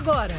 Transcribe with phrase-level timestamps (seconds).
[0.00, 0.34] agora.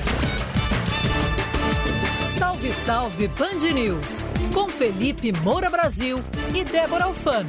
[2.19, 4.25] Salve, salve Band News.
[4.53, 6.19] Com Felipe Moura Brasil
[6.53, 7.47] e Débora Alfano.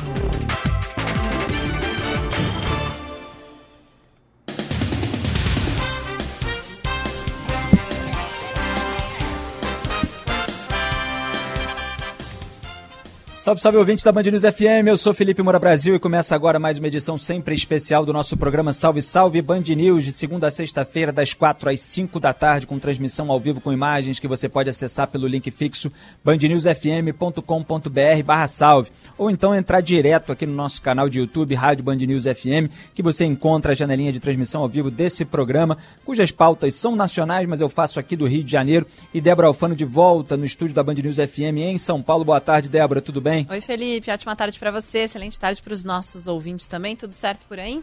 [13.43, 16.61] Salve, salve ouvintes da Band News FM, eu sou Felipe Moura Brasil e começa agora
[16.61, 20.51] mais uma edição sempre especial do nosso programa Salve Salve Band News, de segunda a
[20.53, 24.49] sexta-feira, das quatro às cinco da tarde, com transmissão ao vivo com imagens que você
[24.49, 25.91] pode acessar pelo link fixo
[26.25, 31.97] bandnewsfm.com.br barra salve, ou então entrar direto aqui no nosso canal de YouTube, Rádio Band
[31.97, 36.77] News FM, que você encontra a janelinha de transmissão ao vivo desse programa, cujas pautas
[36.77, 40.37] são nacionais, mas eu faço aqui do Rio de Janeiro, e Débora Alfano de volta
[40.37, 42.25] no estúdio da Band News FM em São Paulo.
[42.25, 43.32] Boa tarde, Débora, tudo bem?
[43.33, 43.47] Bem?
[43.49, 44.11] Oi, Felipe.
[44.11, 45.01] Ótima tarde para você.
[45.01, 46.95] Excelente tarde para os nossos ouvintes também.
[46.95, 47.83] Tudo certo por aí?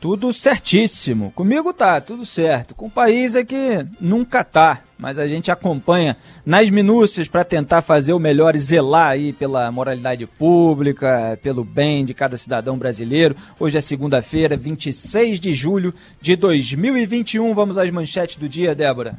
[0.00, 1.30] Tudo certíssimo.
[1.30, 2.74] Comigo tá, tudo certo.
[2.74, 7.80] Com o país é que nunca tá, mas a gente acompanha nas minúcias para tentar
[7.80, 13.34] fazer o melhor e zelar aí pela moralidade pública, pelo bem de cada cidadão brasileiro.
[13.58, 17.54] Hoje é segunda-feira, 26 de julho de 2021.
[17.54, 19.18] Vamos às manchetes do dia, Débora.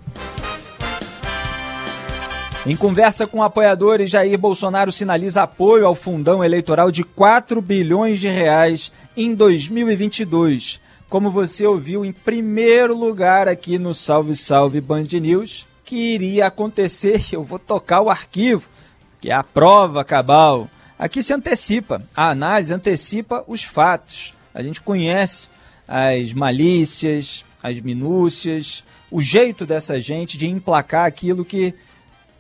[2.66, 8.28] Em conversa com apoiadores, Jair Bolsonaro sinaliza apoio ao fundão eleitoral de 4 bilhões de
[8.28, 10.82] reais em 2022.
[11.08, 17.24] Como você ouviu em primeiro lugar aqui no Salve Salve Band News, que iria acontecer,
[17.32, 18.68] eu vou tocar o arquivo,
[19.22, 20.68] que é a prova cabal.
[20.98, 24.34] Aqui se antecipa, a análise antecipa os fatos.
[24.52, 25.50] A gente conhece
[25.88, 31.76] as malícias, as minúcias, o jeito dessa gente de emplacar aquilo que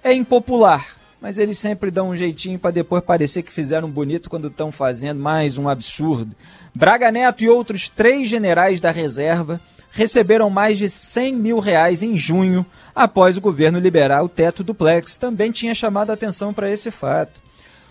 [0.05, 4.49] é impopular, mas eles sempre dão um jeitinho para depois parecer que fizeram bonito quando
[4.49, 6.35] estão fazendo mais um absurdo.
[6.75, 12.15] Braga Neto e outros três generais da reserva receberam mais de 100 mil reais em
[12.15, 15.17] junho após o governo liberar o teto do Plex.
[15.17, 17.41] Também tinha chamado a atenção para esse fato.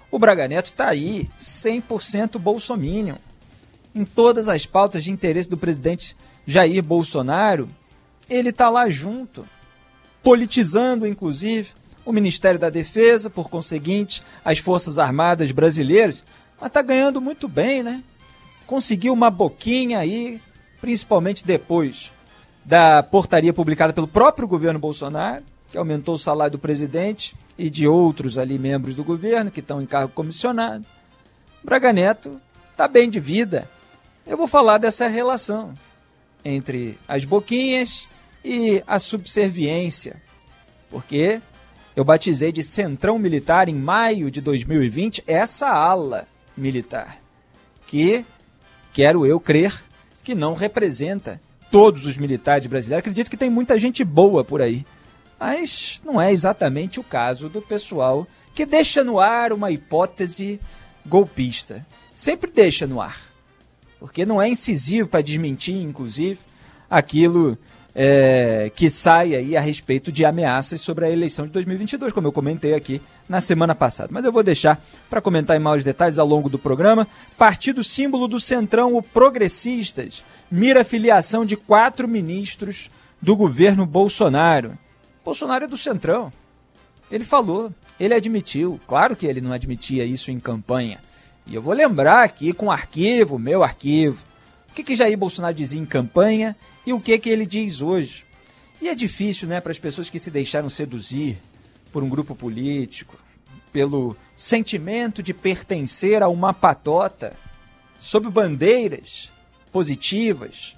[0.08, 3.16] O Braga Neto está aí, 100% bolsominion.
[3.92, 7.68] Em todas as pautas de interesse do presidente Jair Bolsonaro,
[8.30, 9.44] ele está lá junto,
[10.22, 11.70] politizando, inclusive
[12.04, 16.22] o Ministério da Defesa, por conseguinte, as Forças Armadas brasileiras,
[16.60, 18.02] mas está ganhando muito bem, né?
[18.66, 20.40] Conseguiu uma boquinha aí,
[20.80, 22.10] principalmente depois
[22.64, 27.86] da portaria publicada pelo próprio governo Bolsonaro, que aumentou o salário do presidente e de
[27.86, 30.84] outros ali membros do governo que estão em cargo comissionado.
[31.62, 33.68] Braga Neto está bem de vida.
[34.26, 35.74] Eu vou falar dessa relação
[36.44, 38.08] entre as boquinhas
[38.44, 40.20] e a subserviência,
[40.90, 41.40] porque
[41.96, 47.18] eu batizei de Centrão Militar em maio de 2020 essa ala militar,
[47.86, 48.24] que
[48.92, 49.82] quero eu crer
[50.22, 51.40] que não representa
[51.70, 53.00] todos os militares brasileiros.
[53.00, 54.84] Acredito que tem muita gente boa por aí,
[55.38, 60.60] mas não é exatamente o caso do pessoal que deixa no ar uma hipótese
[61.04, 61.84] golpista.
[62.14, 63.20] Sempre deixa no ar,
[63.98, 66.38] porque não é incisivo para desmentir, inclusive,
[66.88, 67.58] aquilo
[67.94, 72.32] é, que sai aí a respeito de ameaças sobre a eleição de 2022, como eu
[72.32, 74.08] comentei aqui na semana passada.
[74.10, 77.06] Mas eu vou deixar para comentar em maiores detalhes ao longo do programa.
[77.38, 82.90] Partido símbolo do Centrão, o Progressistas, mira a filiação de quatro ministros
[83.22, 84.76] do governo Bolsonaro.
[85.24, 86.32] Bolsonaro é do Centrão.
[87.10, 88.80] Ele falou, ele admitiu.
[88.88, 90.98] Claro que ele não admitia isso em campanha.
[91.46, 94.24] E eu vou lembrar aqui com o arquivo, meu arquivo,
[94.74, 98.24] o que, que Jair Bolsonaro dizia em campanha e o que, que ele diz hoje.
[98.82, 101.38] E é difícil né, para as pessoas que se deixaram seduzir
[101.92, 103.16] por um grupo político,
[103.72, 107.36] pelo sentimento de pertencer a uma patota,
[108.00, 109.30] sob bandeiras
[109.70, 110.74] positivas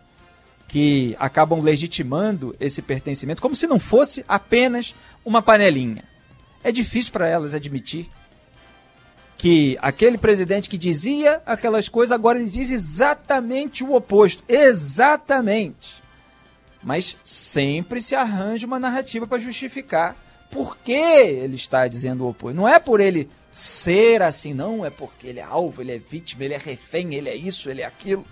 [0.69, 6.05] que acabam legitimando esse pertencimento, como se não fosse apenas uma panelinha.
[6.63, 8.11] É difícil para elas admitir
[9.37, 14.43] que aquele presidente que dizia aquelas coisas, agora ele diz exatamente o oposto.
[14.49, 16.03] Exatamente.
[16.83, 20.17] Mas sempre se arranja uma narrativa para justificar
[20.51, 22.57] por que ele está dizendo o oposto.
[22.57, 26.45] Não é por ele ser assim, não, é porque ele é alvo, ele é vítima,
[26.45, 28.25] ele é refém, ele é isso, ele é aquilo.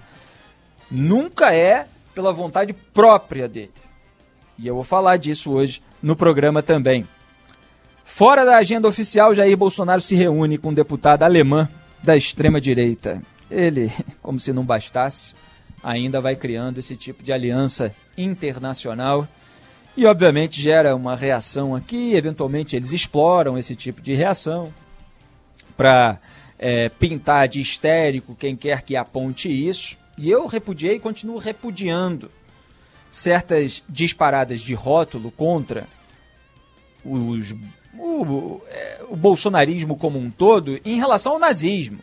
[0.91, 3.73] Nunca é pela vontade própria dele.
[4.59, 7.07] E eu vou falar disso hoje no programa também.
[8.15, 11.69] Fora da agenda oficial, Jair Bolsonaro se reúne com um deputado alemã
[12.01, 13.21] da extrema-direita.
[13.51, 13.91] Ele,
[14.23, 15.35] como se não bastasse,
[15.83, 19.27] ainda vai criando esse tipo de aliança internacional
[19.97, 22.15] e, obviamente, gera uma reação aqui.
[22.15, 24.73] Eventualmente, eles exploram esse tipo de reação
[25.77, 26.21] para
[26.57, 29.99] é, pintar de histérico quem quer que aponte isso.
[30.17, 32.31] E eu repudiei e continuo repudiando.
[33.11, 35.89] certas disparadas de rótulo contra
[37.05, 37.53] os,
[37.99, 42.01] o, é, o bolsonarismo como um todo em relação ao nazismo.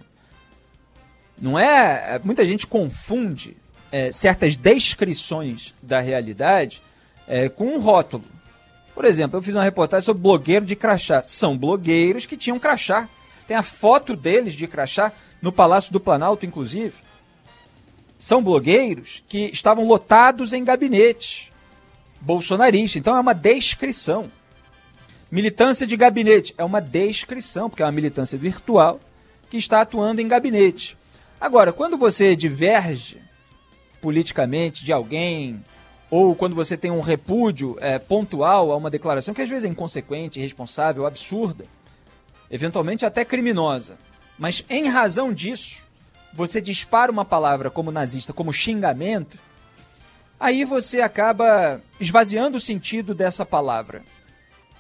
[1.40, 2.20] Não é?
[2.24, 3.58] Muita gente confunde
[3.92, 6.82] é, certas descrições da realidade
[7.28, 8.24] é, com um rótulo.
[8.94, 11.24] Por exemplo, eu fiz uma reportagem sobre blogueiro de crachá.
[11.24, 13.08] São blogueiros que tinham crachá.
[13.48, 15.12] Tem a foto deles de crachá
[15.42, 16.94] no Palácio do Planalto, inclusive.
[18.20, 21.52] São blogueiros que estavam lotados em gabinete
[22.20, 23.00] bolsonarista.
[23.00, 24.30] Então é uma descrição.
[25.32, 29.00] Militância de gabinete é uma descrição, porque é uma militância virtual
[29.50, 30.98] que está atuando em gabinete.
[31.40, 33.18] Agora, quando você diverge
[34.02, 35.64] politicamente de alguém,
[36.10, 39.68] ou quando você tem um repúdio é, pontual a uma declaração que às vezes é
[39.70, 41.64] inconsequente, irresponsável, absurda,
[42.50, 43.98] eventualmente até criminosa,
[44.38, 45.82] mas em razão disso,
[46.34, 49.40] você dispara uma palavra como nazista, como xingamento,
[50.38, 54.04] aí você acaba esvaziando o sentido dessa palavra.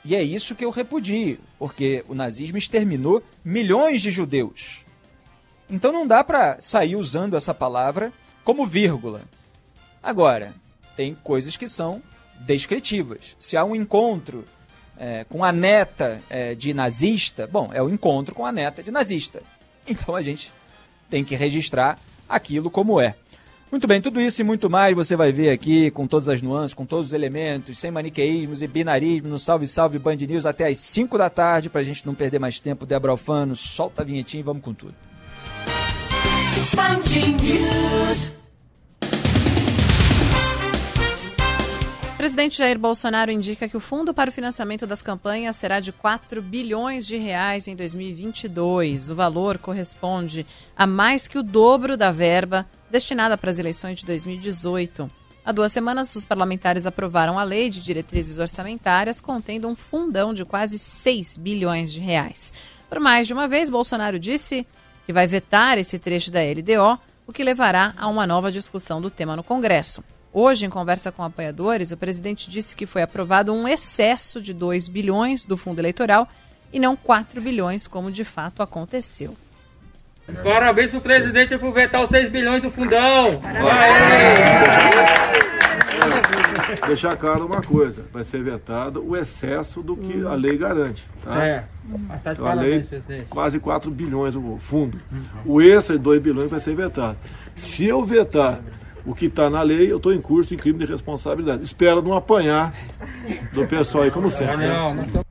[0.03, 4.83] E é isso que eu repudio, porque o nazismo exterminou milhões de judeus.
[5.69, 8.11] Então não dá para sair usando essa palavra
[8.43, 9.21] como vírgula.
[10.01, 10.53] Agora,
[10.95, 12.01] tem coisas que são
[12.39, 13.35] descritivas.
[13.39, 14.43] Se há um encontro
[14.97, 18.91] é, com a neta é, de nazista, bom, é o encontro com a neta de
[18.91, 19.41] nazista.
[19.87, 20.51] Então a gente
[21.09, 23.15] tem que registrar aquilo como é.
[23.71, 26.73] Muito bem, tudo isso e muito mais você vai ver aqui com todas as nuances,
[26.73, 30.77] com todos os elementos, sem maniqueísmos e binarismo no Salve Salve Band News até às
[30.77, 32.85] 5 da tarde, para a gente não perder mais tempo.
[32.85, 34.93] Débora Alfano, solta a vinhetinha e vamos com tudo.
[36.57, 38.40] O
[42.21, 46.39] presidente Jair Bolsonaro indica que o fundo para o financiamento das campanhas será de 4
[46.39, 49.09] bilhões de reais em 2022.
[49.09, 50.45] O valor corresponde
[50.77, 55.09] a mais que o dobro da verba destinada para as eleições de 2018.
[55.43, 60.45] Há duas semanas, os parlamentares aprovaram a lei de diretrizes orçamentárias contendo um fundão de
[60.45, 62.53] quase 6 bilhões de reais.
[62.87, 64.67] Por mais de uma vez, Bolsonaro disse
[65.07, 69.09] que vai vetar esse trecho da LDO, o que levará a uma nova discussão do
[69.09, 70.03] tema no Congresso.
[70.33, 74.87] Hoje, em conversa com apoiadores, o presidente disse que foi aprovado um excesso de 2
[74.87, 76.27] bilhões do fundo eleitoral
[76.71, 79.35] e não 4 bilhões, como de fato aconteceu.
[80.41, 83.41] Parabéns pro presidente por vetar os 6 bilhões do fundão.
[86.87, 91.03] Deixar claro uma coisa, vai ser vetado o excesso do que a lei garante.
[91.25, 91.45] Tá?
[91.45, 91.65] É.
[92.23, 92.87] Tá então, a lei,
[93.29, 94.97] quase 4 bilhões o fundo.
[95.45, 97.17] O extra de 2 bilhões vai ser vetado.
[97.53, 98.61] Se eu vetar
[99.05, 101.63] o que está na lei, eu estou em curso em crime de responsabilidade.
[101.63, 102.73] Espero não apanhar
[103.53, 104.67] do pessoal aí, como sempre.
[105.11, 105.25] Tô...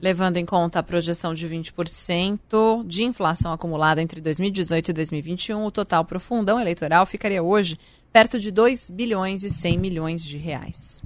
[0.00, 5.70] Levando em conta a projeção de 20% de inflação acumulada entre 2018 e 2021, o
[5.70, 7.78] total para o fundão eleitoral ficaria hoje
[8.12, 11.02] perto de 2 bilhões e 100 milhões de reais.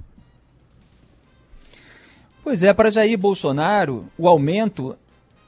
[2.43, 4.95] Pois é, para Jair Bolsonaro, o aumento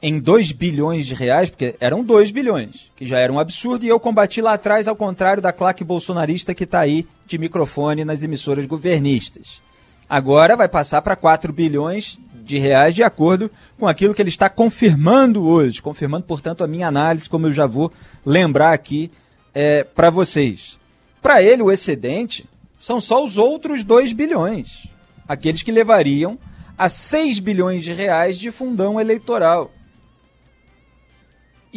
[0.02, 3.88] em 2 bilhões de reais, porque eram 2 bilhões, que já era um absurdo, e
[3.88, 8.24] eu combati lá atrás, ao contrário da claque bolsonarista que está aí de microfone nas
[8.24, 9.62] emissoras governistas.
[10.10, 14.50] Agora vai passar para 4 bilhões de reais, de acordo com aquilo que ele está
[14.50, 17.92] confirmando hoje, confirmando, portanto, a minha análise, como eu já vou
[18.26, 19.12] lembrar aqui
[19.54, 20.80] é, para vocês.
[21.22, 22.46] Para ele, o excedente
[22.80, 24.88] são só os outros 2 bilhões,
[25.28, 26.38] aqueles que levariam
[26.78, 29.72] a 6 bilhões de reais de fundão eleitoral.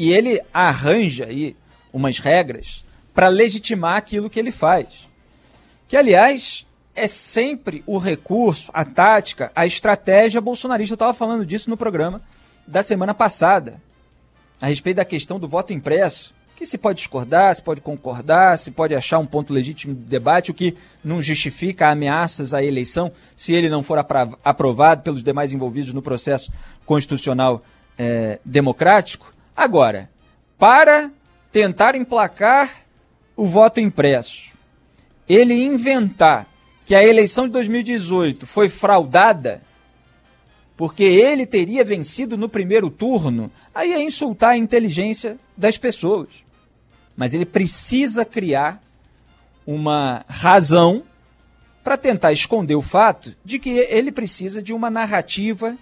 [0.01, 1.55] E ele arranja aí
[1.93, 5.07] umas regras para legitimar aquilo que ele faz.
[5.87, 6.67] Que, aliás,
[6.97, 10.95] é sempre o recurso, a tática, a estratégia bolsonarista.
[10.95, 12.23] Eu estava falando disso no programa
[12.67, 13.79] da semana passada,
[14.59, 18.71] a respeito da questão do voto impresso, que se pode discordar, se pode concordar, se
[18.71, 23.53] pode achar um ponto legítimo de debate, o que não justifica ameaças à eleição, se
[23.53, 26.51] ele não for aprovado pelos demais envolvidos no processo
[26.87, 27.63] constitucional
[27.99, 29.35] é, democrático.
[29.61, 30.09] Agora,
[30.59, 31.11] para
[31.53, 32.83] tentar emplacar
[33.37, 34.53] o voto impresso,
[35.29, 36.47] ele inventar
[36.87, 39.61] que a eleição de 2018 foi fraudada
[40.79, 46.31] porque ele teria vencido no primeiro turno, aí é insultar a inteligência das pessoas.
[47.15, 48.83] Mas ele precisa criar
[49.67, 51.03] uma razão
[51.85, 55.77] para tentar esconder o fato de que ele precisa de uma narrativa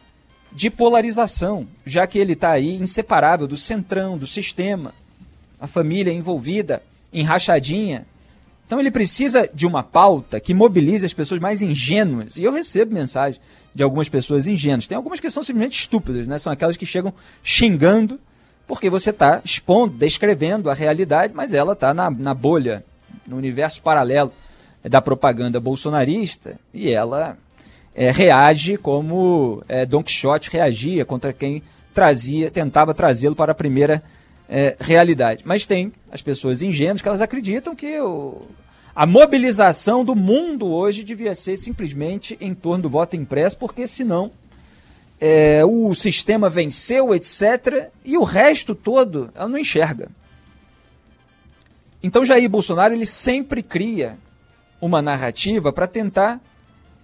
[0.52, 4.94] de polarização, já que ele está aí inseparável do centrão, do sistema,
[5.60, 8.06] a família envolvida em rachadinha
[8.68, 12.36] então ele precisa de uma pauta que mobilize as pessoas mais ingênuas.
[12.36, 13.40] E eu recebo mensagem
[13.74, 14.86] de algumas pessoas ingênuas.
[14.86, 16.36] Tem algumas que são simplesmente estúpidas, né?
[16.36, 18.20] São aquelas que chegam xingando
[18.66, 22.84] porque você está expondo, descrevendo a realidade, mas ela está na, na bolha,
[23.26, 24.30] no universo paralelo
[24.84, 27.38] da propaganda bolsonarista e ela
[27.98, 31.60] é, reage como é, Don Quixote reagia contra quem
[31.92, 34.04] trazia, tentava trazê-lo para a primeira
[34.48, 35.42] é, realidade.
[35.44, 38.42] Mas tem as pessoas ingênuas que elas acreditam que o,
[38.94, 44.30] a mobilização do mundo hoje devia ser simplesmente em torno do voto impresso, porque senão
[45.20, 50.08] é, o sistema venceu, etc., e o resto todo ela não enxerga.
[52.00, 54.16] Então Jair Bolsonaro ele sempre cria
[54.80, 56.40] uma narrativa para tentar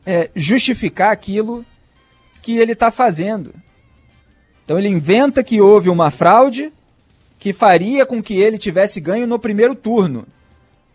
[0.07, 1.65] é, justificar aquilo
[2.43, 3.55] que ele está fazendo.
[4.65, 6.73] Então ele inventa que houve uma fraude
[7.39, 10.27] que faria com que ele tivesse ganho no primeiro turno.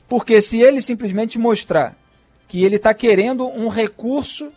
[0.07, 1.95] Porque se ele simplesmente mostrar
[2.47, 4.51] que ele está querendo um recurso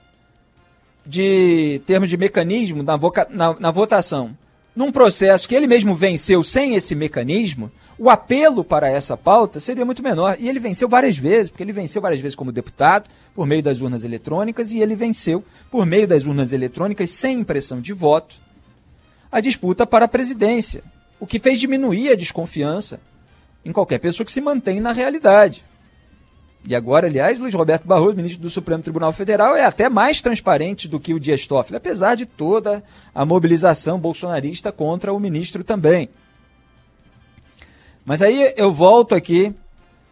[1.04, 4.36] de termos de mecanismo na, na, na votação,
[4.74, 9.84] num processo que ele mesmo venceu sem esse mecanismo, o apelo para essa pauta seria
[9.84, 10.36] muito menor.
[10.40, 13.80] E ele venceu várias vezes, porque ele venceu várias vezes como deputado, por meio das
[13.80, 18.36] urnas eletrônicas, e ele venceu por meio das urnas eletrônicas, sem impressão de voto,
[19.30, 20.82] a disputa para a presidência,
[21.20, 23.00] o que fez diminuir a desconfiança
[23.64, 25.62] em qualquer pessoa que se mantém na realidade.
[26.64, 30.86] E agora, aliás, Luiz Roberto Barroso, ministro do Supremo Tribunal Federal, é até mais transparente
[30.86, 36.08] do que o Dias Toffoli, apesar de toda a mobilização bolsonarista contra o ministro também.
[38.04, 39.52] Mas aí eu volto aqui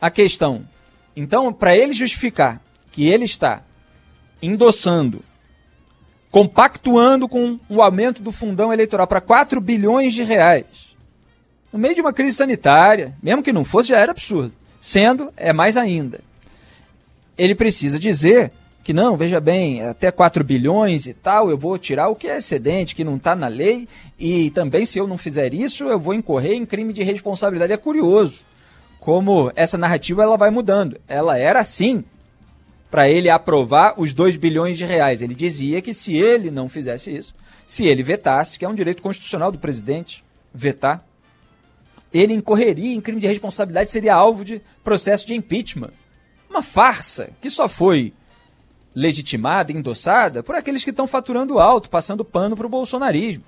[0.00, 0.66] à questão.
[1.14, 3.62] Então, para ele justificar que ele está
[4.42, 5.22] endossando,
[6.32, 10.96] compactuando com o aumento do fundão eleitoral para 4 bilhões de reais,
[11.72, 14.52] no meio de uma crise sanitária, mesmo que não fosse, já era absurdo.
[14.80, 16.29] Sendo, é mais ainda
[17.40, 22.08] ele precisa dizer que não, veja bem, até 4 bilhões e tal, eu vou tirar
[22.08, 25.54] o que é excedente, que não está na lei, e também se eu não fizer
[25.54, 27.72] isso, eu vou incorrer em crime de responsabilidade.
[27.72, 28.40] É curioso
[28.98, 31.00] como essa narrativa ela vai mudando.
[31.08, 32.04] Ela era assim
[32.90, 35.22] para ele aprovar os 2 bilhões de reais.
[35.22, 37.34] Ele dizia que se ele não fizesse isso,
[37.66, 41.02] se ele vetasse, que é um direito constitucional do presidente vetar,
[42.12, 45.92] ele incorreria em crime de responsabilidade, seria alvo de processo de impeachment.
[46.50, 48.12] Uma farsa que só foi
[48.92, 53.44] legitimada, endossada por aqueles que estão faturando alto, passando pano para o bolsonarismo.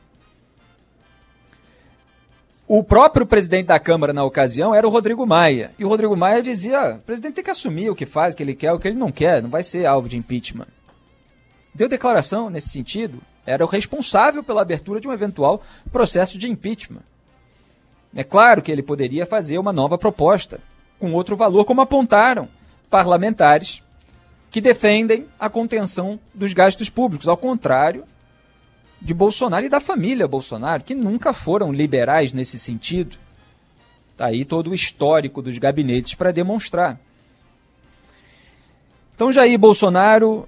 [2.68, 5.72] O próprio presidente da Câmara na ocasião era o Rodrigo Maia.
[5.76, 8.36] E o Rodrigo Maia dizia: ah, o presidente tem que assumir o que faz, o
[8.36, 10.68] que ele quer, o que ele não quer, não vai ser alvo de impeachment.
[11.74, 17.02] Deu declaração nesse sentido, era o responsável pela abertura de um eventual processo de impeachment.
[18.14, 20.60] É claro que ele poderia fazer uma nova proposta,
[21.00, 22.48] com outro valor, como apontaram
[22.92, 23.82] parlamentares
[24.50, 28.04] que defendem a contenção dos gastos públicos, ao contrário
[29.00, 33.16] de Bolsonaro e da família Bolsonaro, que nunca foram liberais nesse sentido.
[34.12, 37.00] Está aí todo o histórico dos gabinetes para demonstrar.
[39.14, 40.46] Então, Jair Bolsonaro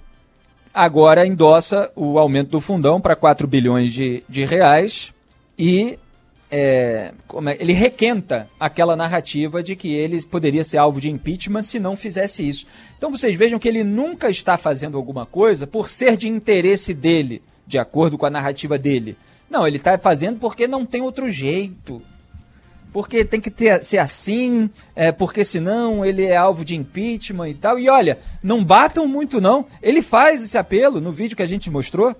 [0.72, 5.14] agora endossa o aumento do fundão para 4 bilhões de, de reais
[5.58, 5.98] e
[6.50, 7.12] é,
[7.46, 11.96] é, ele requenta aquela narrativa de que ele poderia ser alvo de impeachment se não
[11.96, 12.66] fizesse isso.
[12.96, 17.42] Então vocês vejam que ele nunca está fazendo alguma coisa por ser de interesse dele,
[17.66, 19.16] de acordo com a narrativa dele.
[19.50, 22.02] Não, ele está fazendo porque não tem outro jeito.
[22.92, 27.54] Porque tem que ter, ser assim, é, porque senão ele é alvo de impeachment e
[27.54, 27.76] tal.
[27.76, 29.66] E olha, não batam muito não.
[29.82, 32.14] Ele faz esse apelo no vídeo que a gente mostrou.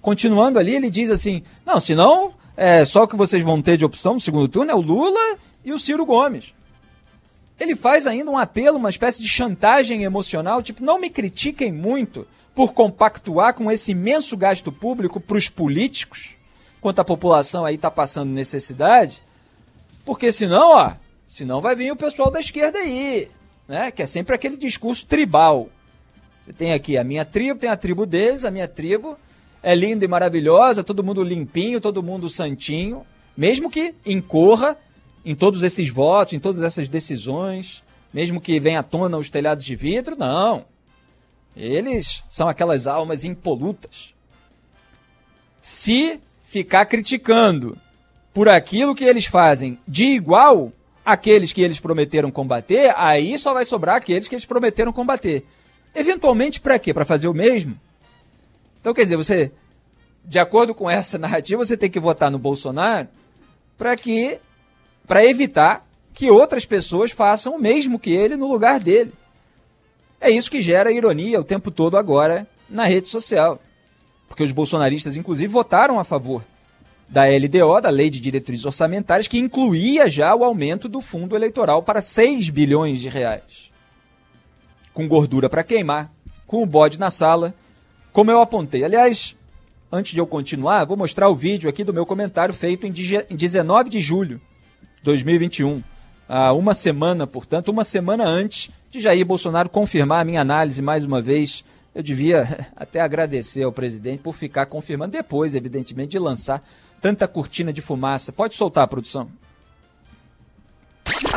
[0.00, 4.14] Continuando ali, ele diz assim: não, senão é, só que vocês vão ter de opção
[4.14, 6.54] no segundo turno é o Lula e o Ciro Gomes.
[7.58, 12.24] Ele faz ainda um apelo, uma espécie de chantagem emocional, tipo, não me critiquem muito
[12.54, 16.36] por compactuar com esse imenso gasto público para os políticos,
[16.78, 19.24] enquanto a população aí está passando necessidade,
[20.04, 20.92] porque senão, ó,
[21.26, 23.28] senão vai vir o pessoal da esquerda aí,
[23.66, 23.90] né?
[23.90, 25.68] Que é sempre aquele discurso tribal.
[26.56, 29.18] Tem aqui a minha tribo, tem a tribo deles, a minha tribo
[29.62, 34.76] é linda e maravilhosa, todo mundo limpinho, todo mundo santinho, mesmo que incorra
[35.24, 39.64] em todos esses votos, em todas essas decisões, mesmo que venha à tona os telhados
[39.64, 40.64] de vidro, não.
[41.56, 44.12] Eles são aquelas almas impolutas.
[45.60, 47.78] Se ficar criticando
[48.34, 50.72] por aquilo que eles fazem de igual
[51.04, 55.44] àqueles que eles prometeram combater, aí só vai sobrar aqueles que eles prometeram combater.
[55.94, 56.92] Eventualmente, para quê?
[56.92, 57.78] Para fazer o mesmo?
[58.82, 59.52] Então, quer dizer, você,
[60.24, 63.08] de acordo com essa narrativa, você tem que votar no Bolsonaro
[63.78, 64.38] para que
[65.06, 69.12] para evitar que outras pessoas façam o mesmo que ele no lugar dele.
[70.20, 73.60] É isso que gera ironia o tempo todo agora na rede social.
[74.28, 76.44] Porque os bolsonaristas, inclusive, votaram a favor
[77.08, 81.82] da LDO, da Lei de Diretrizes Orçamentárias, que incluía já o aumento do fundo eleitoral
[81.82, 83.70] para 6 bilhões de reais.
[84.92, 86.12] com gordura para queimar,
[86.46, 87.54] com o bode na sala,
[88.12, 88.84] como eu apontei.
[88.84, 89.34] Aliás,
[89.90, 92.92] antes de eu continuar, vou mostrar o vídeo aqui do meu comentário feito em
[93.36, 94.40] 19 de julho
[94.96, 95.82] de 2021.
[96.28, 101.04] Há uma semana, portanto, uma semana antes de Jair Bolsonaro confirmar a minha análise mais
[101.04, 101.64] uma vez.
[101.94, 106.62] Eu devia até agradecer ao presidente por ficar confirmando, depois, evidentemente, de lançar
[107.00, 108.32] tanta cortina de fumaça.
[108.32, 109.28] Pode soltar, produção.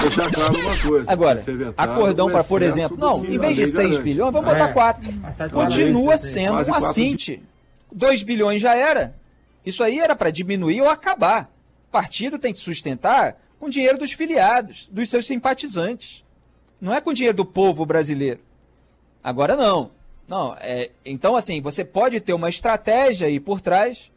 [0.05, 1.11] Deixar claro uma coisa.
[1.11, 1.43] Agora,
[1.75, 5.13] acordão para, por exemplo, não, em vez de 6 bilhões, vamos botar 4.
[5.39, 5.49] É.
[5.49, 7.41] Continua sendo um assinte.
[7.91, 9.15] 2 bilhões já era.
[9.65, 11.51] Isso aí era para diminuir ou acabar.
[11.87, 16.23] O partido tem que sustentar com dinheiro dos filiados, dos seus simpatizantes.
[16.79, 18.41] Não é com dinheiro do povo brasileiro.
[19.23, 19.91] Agora não.
[20.27, 24.11] Não, é, então assim, você pode ter uma estratégia aí por trás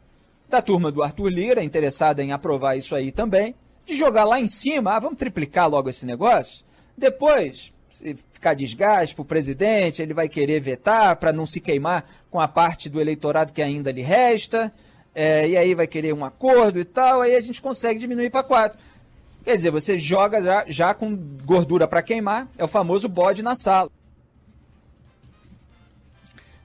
[0.47, 3.55] da turma do Arthur Lira, interessada em aprovar isso aí também,
[3.85, 6.65] de jogar lá em cima, ah, vamos triplicar logo esse negócio.
[6.97, 12.05] Depois, se ficar desgaste para o presidente, ele vai querer vetar para não se queimar
[12.29, 14.71] com a parte do eleitorado que ainda lhe resta,
[15.13, 18.43] é, e aí vai querer um acordo e tal, aí a gente consegue diminuir para
[18.43, 18.79] quatro.
[19.43, 23.55] Quer dizer, você joga já, já com gordura para queimar, é o famoso bode na
[23.55, 23.89] sala.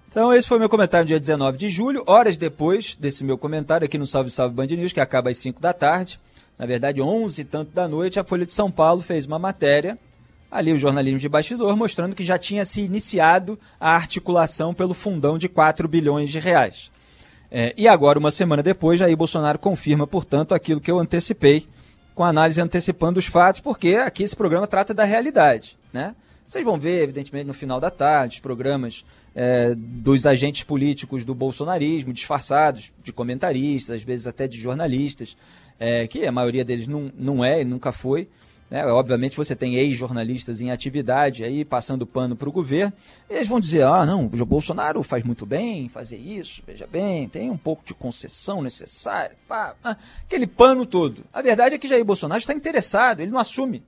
[0.09, 3.99] Então, esse foi meu comentário dia 19 de julho, horas depois desse meu comentário aqui
[3.99, 6.21] no Salve Salve Band News, que acaba às 5 da tarde.
[6.59, 9.99] Na verdade, 11 e tanto da noite, a Folha de São Paulo fez uma matéria,
[10.51, 15.37] ali o jornalismo de bastidor, mostrando que já tinha se iniciado a articulação pelo fundão
[15.37, 16.93] de 4 bilhões de reais.
[17.51, 21.67] É, e agora, uma semana depois, Jair Bolsonaro confirma, portanto, aquilo que eu antecipei,
[22.15, 26.15] com análise antecipando os fatos, porque aqui esse programa trata da realidade, né?
[26.47, 31.35] Vocês vão ver, evidentemente, no final da tarde, os programas é, dos agentes políticos do
[31.35, 35.37] bolsonarismo, disfarçados de comentaristas, às vezes até de jornalistas,
[35.79, 38.29] é, que a maioria deles não, não é e nunca foi.
[38.71, 38.85] Né?
[38.87, 42.93] Obviamente você tem ex-jornalistas em atividade aí passando pano para o governo,
[43.29, 47.51] eles vão dizer, ah, não, o Bolsonaro faz muito bem fazer isso, veja bem, tem
[47.51, 51.25] um pouco de concessão necessária, pá, pá, aquele pano todo.
[51.33, 53.83] A verdade é que Jair Bolsonaro está interessado, ele não assume.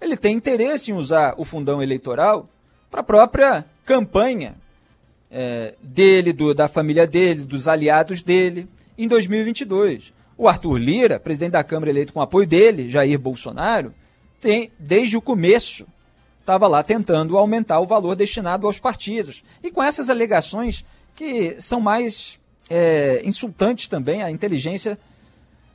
[0.00, 2.48] Ele tem interesse em usar o fundão eleitoral
[2.90, 4.56] para a própria campanha
[5.30, 10.12] é, dele, do, da família dele, dos aliados dele, em 2022.
[10.36, 13.94] O Arthur Lira, presidente da Câmara eleito com apoio dele, Jair Bolsonaro,
[14.40, 15.86] tem, desde o começo,
[16.40, 19.44] estava lá tentando aumentar o valor destinado aos partidos.
[19.62, 24.98] E com essas alegações que são mais é, insultantes também à inteligência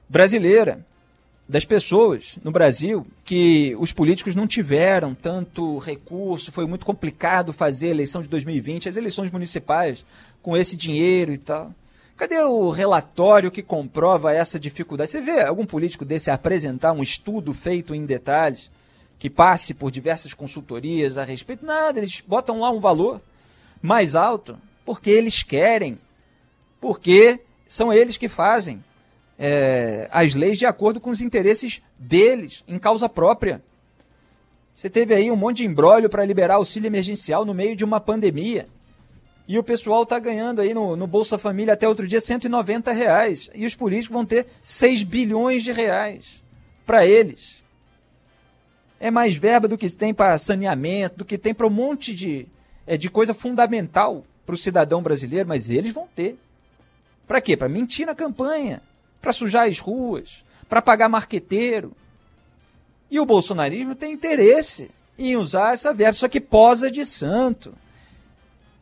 [0.08, 0.86] brasileira
[1.48, 7.88] das pessoas no Brasil que os políticos não tiveram tanto recurso, foi muito complicado fazer
[7.88, 10.06] a eleição de 2020, as eleições municipais
[10.43, 11.74] com esse dinheiro e tal.
[12.19, 15.10] Cadê o relatório que comprova essa dificuldade?
[15.10, 18.69] Você vê algum político desse apresentar um estudo feito em detalhes,
[19.17, 21.65] que passe por diversas consultorias a respeito?
[21.65, 23.21] Nada, eles botam lá um valor
[23.82, 25.97] mais alto porque eles querem,
[26.82, 28.84] porque são eles que fazem
[29.38, 33.63] é, as leis de acordo com os interesses deles, em causa própria.
[34.75, 38.01] Você teve aí um monte de embrólio para liberar auxílio emergencial no meio de uma
[38.01, 38.67] pandemia.
[39.49, 43.49] E o pessoal está ganhando aí no, no, Bolsa Família até outro dia 190 reais.
[43.55, 46.41] E os políticos vão ter 6 bilhões de reais
[46.85, 47.63] para eles.
[48.99, 52.45] É mais verba do que tem para saneamento, do que tem para um monte de,
[52.85, 56.38] é, de coisa fundamental para o cidadão brasileiro, mas eles vão ter.
[57.27, 57.57] Para quê?
[57.57, 58.81] Para mentir na campanha
[59.21, 61.91] para sujar as ruas, para pagar marqueteiro.
[63.12, 67.73] E o bolsonarismo tem interesse em usar essa verba, só que posa de santo.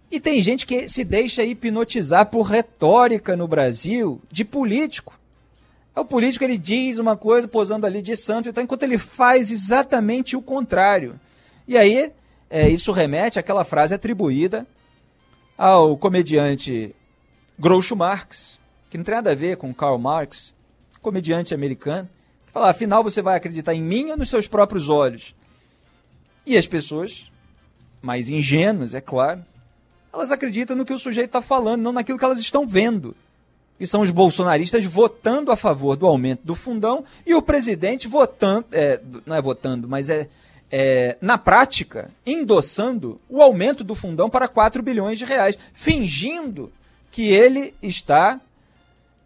[0.10, 5.20] E tem gente que se deixa hipnotizar por retórica no Brasil de político.
[5.96, 9.52] É o político ele diz uma coisa posando ali de santo, então, enquanto ele faz
[9.52, 11.20] exatamente o contrário.
[11.67, 12.12] E aí,
[12.50, 14.65] é, isso remete àquela frase atribuída
[15.58, 16.96] ao comediante
[17.60, 20.54] Groucho Marx, que não tem nada a ver com Karl Marx,
[21.02, 22.08] comediante americano,
[22.46, 25.36] que fala, afinal você vai acreditar em mim ou nos seus próprios olhos?
[26.46, 27.32] E as pessoas,
[28.02, 29.43] mais ingênuas, é claro,
[30.13, 33.15] elas acreditam no que o sujeito está falando, não naquilo que elas estão vendo.
[33.80, 38.65] E são os bolsonaristas votando a favor do aumento do fundão e o presidente votando,
[38.72, 40.28] é, não é votando, mas é,
[40.72, 46.72] é, na prática, endossando o aumento do fundão para 4 bilhões de reais, fingindo
[47.12, 48.39] que ele está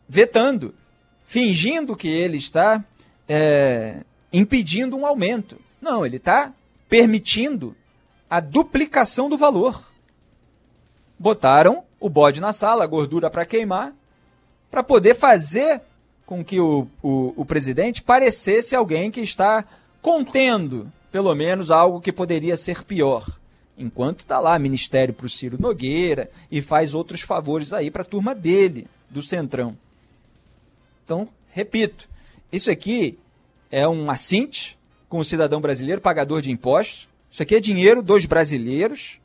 [0.07, 0.73] vetando,
[1.25, 2.83] fingindo que ele está
[3.27, 5.57] é, impedindo um aumento.
[5.81, 6.53] Não, ele está
[6.89, 7.75] permitindo
[8.29, 9.90] a duplicação do valor.
[11.21, 13.93] Botaram o bode na sala, gordura para queimar,
[14.71, 15.79] para poder fazer
[16.25, 19.63] com que o, o, o presidente parecesse alguém que está
[20.01, 23.23] contendo, pelo menos, algo que poderia ser pior
[23.77, 28.05] enquanto está lá ministério para o Ciro Nogueira e faz outros favores aí para a
[28.05, 29.77] turma dele, do Centrão.
[31.05, 32.09] Então, repito,
[32.51, 33.19] isso aqui
[33.69, 34.75] é um assinte
[35.07, 37.07] com o cidadão brasileiro, pagador de impostos.
[37.29, 39.20] Isso aqui é dinheiro dos brasileiros,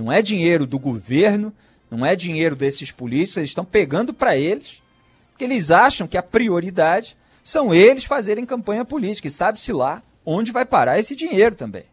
[0.00, 1.52] não é dinheiro do governo,
[1.90, 4.82] não é dinheiro desses políticos, eles estão pegando para eles,
[5.30, 10.52] porque eles acham que a prioridade são eles fazerem campanha política, e sabe-se lá onde
[10.52, 11.84] vai parar esse dinheiro também.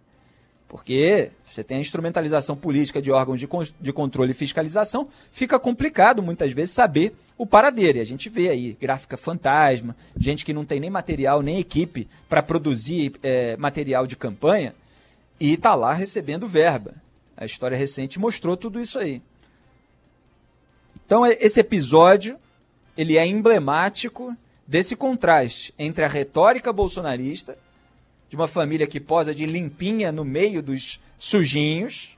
[0.69, 3.47] Porque você tem a instrumentalização política de órgãos de,
[3.79, 7.97] de controle e fiscalização, fica complicado muitas vezes saber o paradeiro.
[7.97, 12.07] E a gente vê aí gráfica fantasma, gente que não tem nem material, nem equipe
[12.29, 14.75] para produzir é, material de campanha
[15.39, 16.95] e está lá recebendo verba.
[17.37, 19.21] A história recente mostrou tudo isso aí.
[21.05, 22.37] Então esse episódio
[22.97, 27.57] ele é emblemático desse contraste entre a retórica bolsonarista
[28.27, 32.17] de uma família que posa de limpinha no meio dos sujinhos,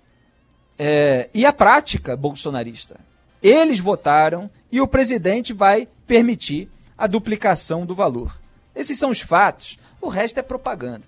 [0.78, 3.00] é, e a prática bolsonarista.
[3.44, 8.40] Eles votaram e o presidente vai permitir a duplicação do valor.
[8.74, 11.04] Esses são os fatos, o resto é propaganda.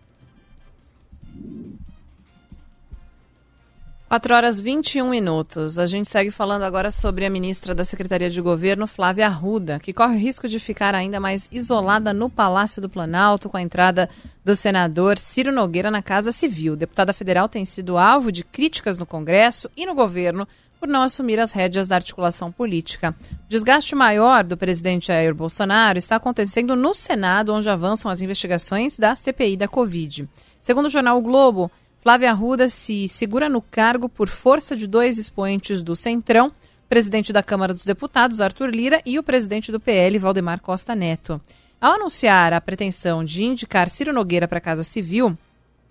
[4.11, 5.79] 4 horas 21 minutos.
[5.79, 9.93] A gente segue falando agora sobre a ministra da Secretaria de Governo, Flávia Arruda, que
[9.93, 14.09] corre o risco de ficar ainda mais isolada no Palácio do Planalto com a entrada
[14.43, 16.75] do senador Ciro Nogueira na Casa Civil.
[16.75, 20.45] Deputada federal tem sido alvo de críticas no Congresso e no governo
[20.77, 23.15] por não assumir as rédeas da articulação política.
[23.45, 28.99] O desgaste maior do presidente Jair Bolsonaro está acontecendo no Senado, onde avançam as investigações
[28.99, 30.27] da CPI da Covid.
[30.59, 35.19] Segundo o jornal o Globo, Flávia Arruda se segura no cargo por força de dois
[35.19, 36.51] expoentes do Centrão,
[36.89, 41.39] presidente da Câmara dos Deputados, Arthur Lira, e o presidente do PL, Valdemar Costa Neto.
[41.79, 45.37] Ao anunciar a pretensão de indicar Ciro Nogueira para a Casa Civil,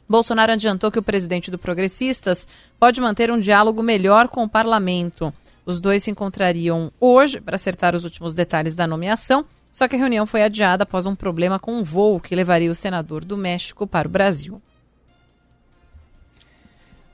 [0.09, 2.47] Bolsonaro adiantou que o presidente do Progressistas
[2.77, 5.33] pode manter um diálogo melhor com o parlamento.
[5.65, 9.99] Os dois se encontrariam hoje para acertar os últimos detalhes da nomeação, só que a
[10.01, 13.87] reunião foi adiada após um problema com um voo que levaria o senador do México
[13.87, 14.61] para o Brasil.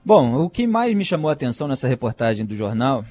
[0.06, 3.04] Bom, o que mais me chamou a atenção nessa reportagem do jornal,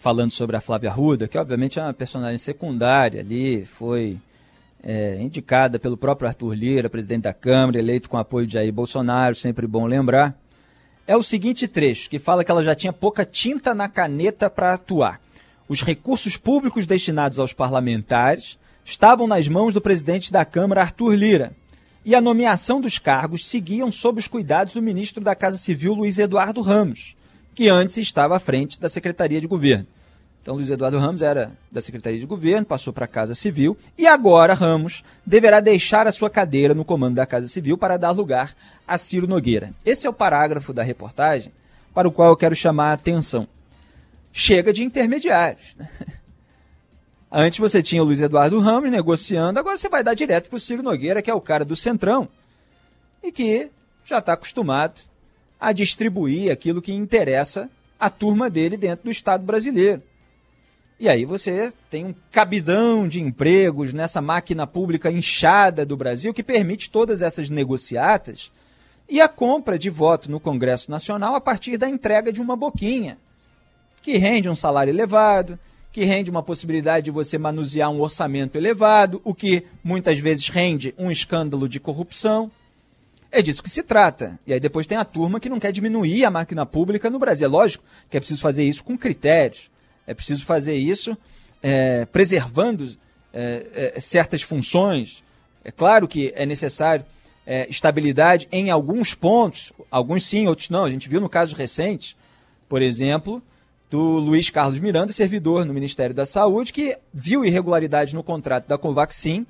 [0.00, 4.18] falando sobre a Flávia Ruda, que obviamente é uma personagem secundária ali, foi
[4.82, 9.36] é, indicada pelo próprio Arthur Lira, presidente da Câmara, eleito com apoio de Jair Bolsonaro,
[9.36, 10.36] sempre bom lembrar,
[11.06, 14.74] é o seguinte trecho, que fala que ela já tinha pouca tinta na caneta para
[14.74, 15.20] atuar.
[15.68, 21.52] Os recursos públicos destinados aos parlamentares estavam nas mãos do presidente da Câmara, Arthur Lira
[22.04, 26.18] e a nomeação dos cargos seguiam sob os cuidados do ministro da Casa Civil, Luiz
[26.18, 27.16] Eduardo Ramos,
[27.54, 29.86] que antes estava à frente da Secretaria de Governo.
[30.42, 34.06] Então, Luiz Eduardo Ramos era da Secretaria de Governo, passou para a Casa Civil e
[34.06, 38.54] agora Ramos deverá deixar a sua cadeira no comando da Casa Civil para dar lugar
[38.86, 39.72] a Ciro Nogueira.
[39.86, 41.50] Esse é o parágrafo da reportagem
[41.94, 43.48] para o qual eu quero chamar a atenção.
[44.32, 45.74] Chega de intermediários.
[45.76, 45.88] Né?
[47.36, 50.60] Antes você tinha o Luiz Eduardo Ramos negociando, agora você vai dar direto para o
[50.60, 52.28] Ciro Nogueira, que é o cara do Centrão,
[53.20, 53.72] e que
[54.04, 55.00] já está acostumado
[55.58, 57.68] a distribuir aquilo que interessa
[57.98, 60.00] a turma dele dentro do Estado brasileiro.
[61.00, 66.40] E aí você tem um cabidão de empregos nessa máquina pública inchada do Brasil que
[66.40, 68.52] permite todas essas negociatas
[69.08, 73.18] e a compra de voto no Congresso Nacional a partir da entrega de uma boquinha,
[74.02, 75.58] que rende um salário elevado,
[75.94, 80.92] que rende uma possibilidade de você manusear um orçamento elevado, o que muitas vezes rende
[80.98, 82.50] um escândalo de corrupção.
[83.30, 84.36] É disso que se trata.
[84.44, 87.46] E aí depois tem a turma que não quer diminuir a máquina pública no Brasil.
[87.46, 89.70] É lógico que é preciso fazer isso com critérios.
[90.04, 91.16] É preciso fazer isso
[91.62, 92.90] é, preservando
[93.32, 95.22] é, é, certas funções.
[95.62, 97.06] É claro que é necessário
[97.46, 100.86] é, estabilidade em alguns pontos, alguns sim, outros não.
[100.86, 102.16] A gente viu no caso recente,
[102.68, 103.40] por exemplo,
[103.94, 108.76] do Luiz Carlos Miranda, servidor no Ministério da Saúde, que viu irregularidade no contrato da
[108.76, 109.46] Covaxin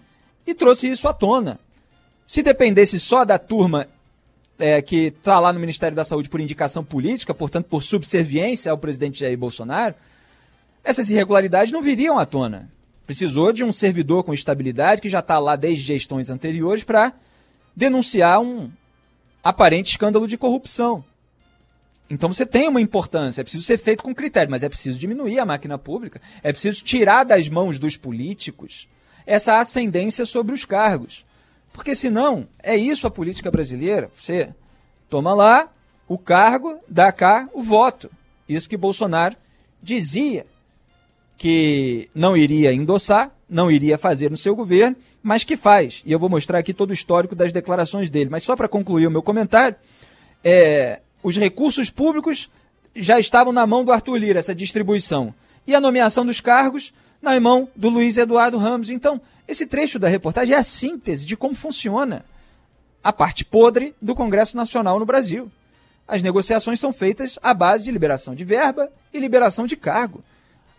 [0.46, 1.59] e trouxe isso à tona.
[2.26, 3.88] Se dependesse só da turma
[4.59, 8.76] é, que está lá no Ministério da Saúde por indicação política, portanto por subserviência ao
[8.76, 9.94] presidente Jair Bolsonaro,
[10.85, 12.70] essas irregularidades não viriam à tona.
[13.07, 17.14] Precisou de um servidor com estabilidade que já está lá desde gestões anteriores para
[17.74, 18.70] denunciar um
[19.42, 21.02] aparente escândalo de corrupção.
[22.14, 25.40] Então você tem uma importância, é preciso ser feito com critério, mas é preciso diminuir
[25.40, 28.87] a máquina pública, é preciso tirar das mãos dos políticos
[29.27, 31.27] essa ascendência sobre os cargos.
[31.72, 34.11] Porque senão, é isso a política brasileira.
[34.16, 34.55] Você
[35.11, 35.68] toma lá
[36.07, 38.09] o cargo, dá cá o voto.
[38.48, 39.35] Isso que Bolsonaro
[39.83, 40.46] dizia
[41.37, 46.00] que não iria endossar, não iria fazer no seu governo, mas que faz.
[46.07, 48.31] E eu vou mostrar aqui todo o histórico das declarações dele.
[48.31, 49.77] Mas só para concluir o meu comentário,
[50.44, 52.50] é, os recursos públicos
[52.94, 55.34] já estavam na mão do Arthur Lira, essa distribuição.
[55.66, 58.90] E a nomeação dos cargos na mão do Luiz Eduardo Ramos.
[58.90, 62.26] Então, esse trecho da reportagem é a síntese de como funciona
[63.02, 65.50] a parte podre do Congresso Nacional no Brasil.
[66.06, 70.22] As negociações são feitas à base de liberação de verba e liberação de cargo.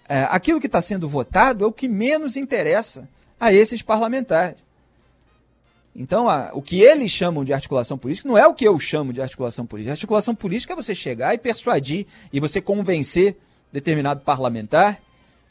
[0.07, 4.63] É, aquilo que está sendo votado é o que menos interessa a esses parlamentares.
[5.95, 9.13] Então, a, o que eles chamam de articulação política não é o que eu chamo
[9.13, 9.93] de articulação política.
[9.93, 13.37] Articulação política é você chegar e persuadir e você convencer
[13.71, 14.99] determinado parlamentar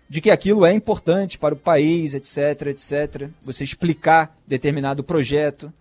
[0.08, 3.30] de que aquilo é importante para o país, etc, etc.
[3.42, 5.72] Você explicar determinado projeto,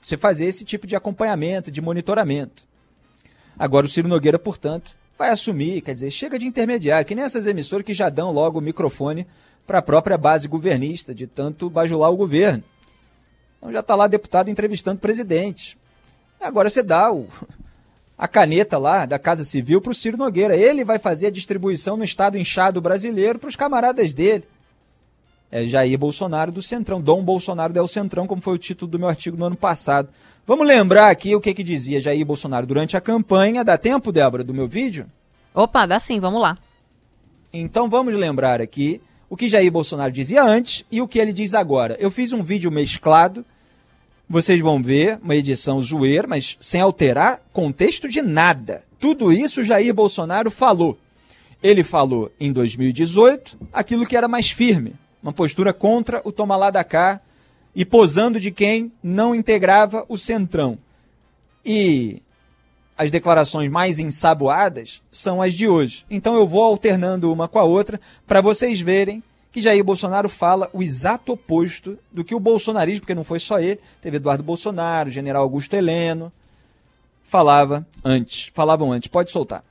[0.00, 2.64] você fazer esse tipo de acompanhamento, de monitoramento.
[3.58, 7.46] Agora o Ciro Nogueira, portanto, vai assumir, quer dizer, chega de intermediário, que nem essas
[7.46, 9.26] emissoras que já dão logo o microfone
[9.66, 12.62] para a própria base governista, de tanto bajular o governo.
[13.62, 15.78] Então já está lá deputado entrevistando presidente.
[16.40, 17.28] Agora você dá o,
[18.18, 20.56] a caneta lá da Casa Civil para o Ciro Nogueira.
[20.56, 24.42] Ele vai fazer a distribuição no estado inchado brasileiro para os camaradas dele.
[25.48, 29.08] É Jair Bolsonaro do Centrão, Dom Bolsonaro del Centrão, como foi o título do meu
[29.08, 30.08] artigo no ano passado.
[30.44, 33.62] Vamos lembrar aqui o que, que dizia Jair Bolsonaro durante a campanha.
[33.62, 35.06] Dá tempo, Débora, do meu vídeo?
[35.54, 36.58] Opa, dá sim, vamos lá.
[37.52, 39.00] Então vamos lembrar aqui
[39.32, 41.96] o que Jair Bolsonaro dizia antes e o que ele diz agora.
[41.98, 43.42] Eu fiz um vídeo mesclado
[44.28, 48.82] vocês vão ver uma edição zoeira, mas sem alterar contexto de nada.
[48.98, 50.98] Tudo isso Jair Bolsonaro falou.
[51.62, 56.70] Ele falou em 2018 aquilo que era mais firme, uma postura contra o toma lá
[56.70, 57.18] da cá
[57.74, 60.76] e posando de quem não integrava o centrão.
[61.64, 62.22] E
[63.02, 66.04] as declarações mais ensaboadas são as de hoje.
[66.08, 70.70] Então eu vou alternando uma com a outra para vocês verem que Jair Bolsonaro fala
[70.72, 75.10] o exato oposto do que o bolsonarismo, porque não foi só ele, teve Eduardo Bolsonaro,
[75.10, 76.32] general Augusto Heleno,
[77.24, 79.08] falava antes, falavam antes.
[79.08, 79.64] Pode soltar.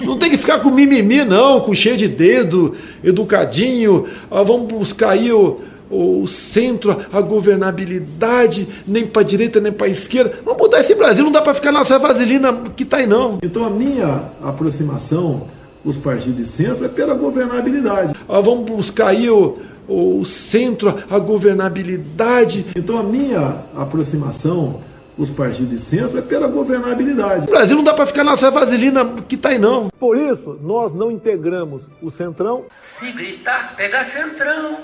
[0.00, 4.08] Não tem que ficar com mimimi, não, com cheio de dedo, educadinho.
[4.30, 10.40] Ah, vamos buscar aí o, o centro, a governabilidade, nem para direita nem para esquerda.
[10.44, 13.38] Vamos mudar esse Brasil, não dá para ficar nessa vaselina que está aí, não.
[13.42, 15.46] Então a minha aproximação
[15.84, 18.12] os partidos de centro é pela governabilidade.
[18.28, 22.66] Ah, vamos buscar aí o, o centro, a governabilidade.
[22.74, 24.80] Então a minha aproximação
[25.16, 27.44] os partidos de centro é pela governabilidade.
[27.44, 29.88] O Brasil não dá para ficar nessa vaselina que está aí, não.
[29.98, 32.64] Por isso, nós não integramos o Centrão.
[32.98, 34.76] Se gritar, pega Centrão.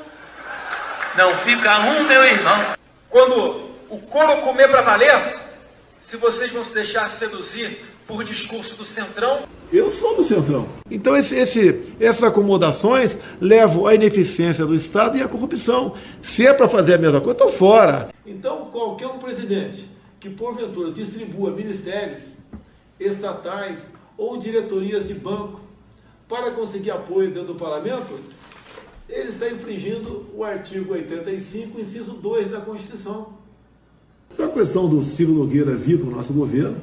[1.17, 2.59] Não fica um, meu irmão.
[3.11, 5.37] Quando o couro comer para valer,
[6.07, 9.43] se vocês vão se deixar seduzir por discurso do Centrão?
[9.71, 10.67] Eu sou do Centrão.
[10.91, 15.95] Então esse, esse, essas acomodações levam à ineficiência do Estado e à corrupção.
[16.23, 18.09] Se é para fazer a mesma coisa, estou fora.
[18.25, 19.87] Então qualquer um presidente
[20.19, 22.33] que porventura distribua ministérios
[22.99, 25.61] estatais ou diretorias de banco
[26.27, 28.19] para conseguir apoio dentro do parlamento,
[29.13, 33.35] ele está infringindo o artigo 85, inciso 2 da Constituição.
[34.39, 36.77] A questão do Ciro Nogueira vir para o nosso governo,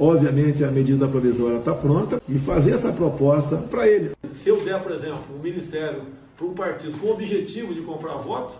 [0.00, 4.12] Obviamente a medida provisória está pronta e fazer essa proposta para ele.
[4.32, 6.04] Se eu der, por exemplo, um ministério
[6.38, 8.54] para um partido com o objetivo de comprar voto,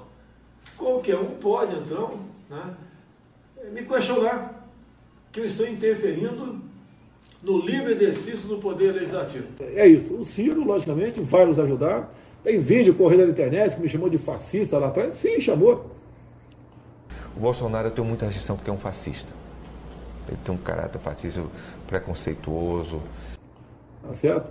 [0.76, 2.20] qualquer um pode, então,
[2.50, 2.62] né,
[3.72, 4.68] me questionar
[5.32, 6.60] que eu estou interferindo
[7.42, 9.46] no livre exercício do poder legislativo.
[9.60, 10.12] É isso.
[10.12, 12.12] O Ciro, logicamente, vai nos ajudar.
[12.42, 15.14] Tem vídeo correndo na internet que me chamou de fascista lá atrás.
[15.14, 15.90] Sim, chamou.
[17.37, 19.33] O Bolsonaro tem muita restrição porque é um fascista.
[20.26, 21.42] Ele tem um caráter fascista
[21.87, 23.03] preconceituoso.
[24.03, 24.48] Tá certo?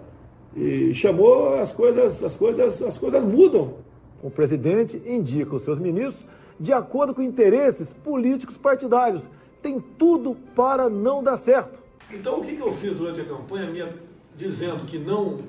[0.56, 3.76] E chamou as coisas, as coisas, as coisas mudam.
[4.22, 6.26] O presidente indica os seus ministros
[6.60, 9.28] de acordo com interesses políticos partidários.
[9.62, 11.82] Tem tudo para não dar certo.
[12.12, 13.94] Então o que eu fiz durante a campanha minha
[14.36, 15.40] dizendo que não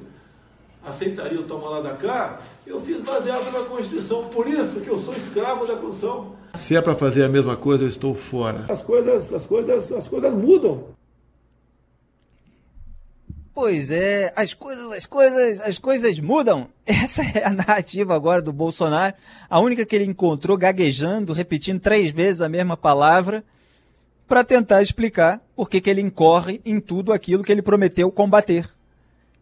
[0.84, 4.26] aceitaria o tomar lá da cá, eu fiz baseado na Constituição.
[4.28, 6.32] Por isso que eu sou escravo da Constituição.
[6.58, 8.66] Se é para fazer a mesma coisa, eu estou fora.
[8.68, 10.84] As coisas, as coisas, as coisas mudam.
[13.52, 16.68] Pois é, as coisas, as coisas, as coisas mudam.
[16.86, 19.14] Essa é a narrativa agora do Bolsonaro.
[19.48, 23.44] A única que ele encontrou gaguejando, repetindo três vezes a mesma palavra,
[24.26, 28.68] para tentar explicar por que, que ele incorre em tudo aquilo que ele prometeu combater.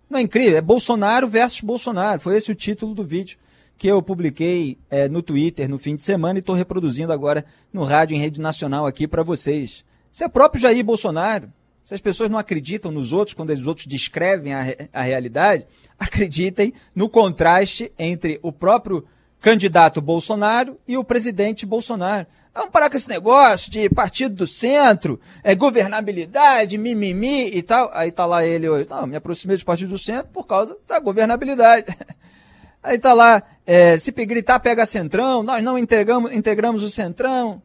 [0.08, 0.56] Não é incrível?
[0.56, 2.20] É Bolsonaro versus Bolsonaro.
[2.20, 3.38] Foi esse o título do vídeo
[3.76, 7.84] que eu publiquei é, no Twitter no fim de semana e estou reproduzindo agora no
[7.84, 9.84] rádio em rede nacional aqui para vocês.
[10.10, 11.52] Isso é próprio Jair Bolsonaro.
[11.84, 15.66] Se as pessoas não acreditam nos outros quando os outros descrevem a, a realidade,
[15.98, 19.06] acreditem no contraste entre o próprio
[19.40, 22.26] candidato Bolsonaro e o presidente Bolsonaro.
[22.58, 27.88] Vamos parar com esse negócio de partido do centro, é, governabilidade, mimimi e tal.
[27.94, 28.88] Aí tá lá ele hoje.
[28.90, 31.86] Não, me aproximei dos partidos do centro por causa da governabilidade.
[32.82, 37.62] Aí tá lá, é, se gritar pega centrão, nós não integramos, integramos o centrão.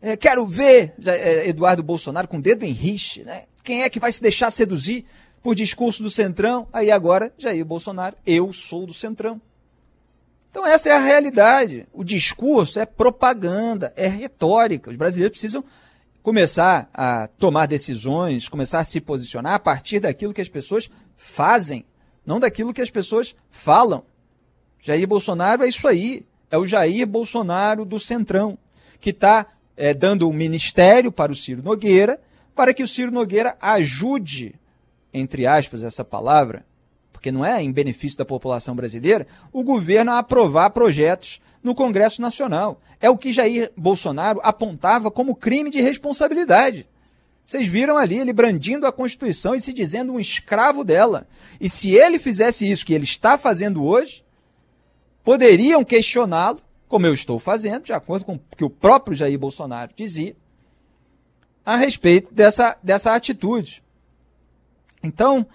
[0.00, 2.72] É, quero ver já, é, Eduardo Bolsonaro com o dedo em
[3.24, 3.44] né?
[3.62, 5.06] Quem é que vai se deixar seduzir
[5.42, 6.68] por discurso do centrão?
[6.70, 9.40] Aí agora, Jair Bolsonaro, eu sou do centrão.
[10.54, 11.84] Então essa é a realidade.
[11.92, 14.88] O discurso é propaganda, é retórica.
[14.88, 15.64] Os brasileiros precisam
[16.22, 21.84] começar a tomar decisões, começar a se posicionar a partir daquilo que as pessoas fazem,
[22.24, 24.04] não daquilo que as pessoas falam.
[24.78, 26.24] Jair Bolsonaro é isso aí.
[26.48, 28.56] É o Jair Bolsonaro do Centrão,
[29.00, 32.20] que está é, dando um ministério para o Ciro Nogueira,
[32.54, 34.54] para que o Ciro Nogueira ajude,
[35.12, 36.64] entre aspas, essa palavra,
[37.24, 42.20] porque não é em benefício da população brasileira, o governo a aprovar projetos no Congresso
[42.20, 42.82] Nacional.
[43.00, 46.86] É o que Jair Bolsonaro apontava como crime de responsabilidade.
[47.46, 51.26] Vocês viram ali ele brandindo a Constituição e se dizendo um escravo dela.
[51.58, 54.22] E se ele fizesse isso que ele está fazendo hoje,
[55.24, 59.92] poderiam questioná-lo, como eu estou fazendo, de acordo com o que o próprio Jair Bolsonaro
[59.96, 60.36] dizia,
[61.64, 63.82] a respeito dessa, dessa atitude.
[65.02, 65.46] Então,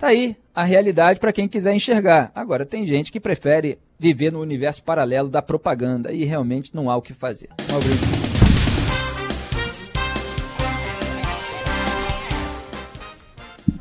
[0.00, 2.32] tá aí a realidade para quem quiser enxergar.
[2.34, 6.96] Agora, tem gente que prefere viver no universo paralelo da propaganda e realmente não há
[6.96, 7.50] o que fazer.
[7.70, 8.29] Um abraço.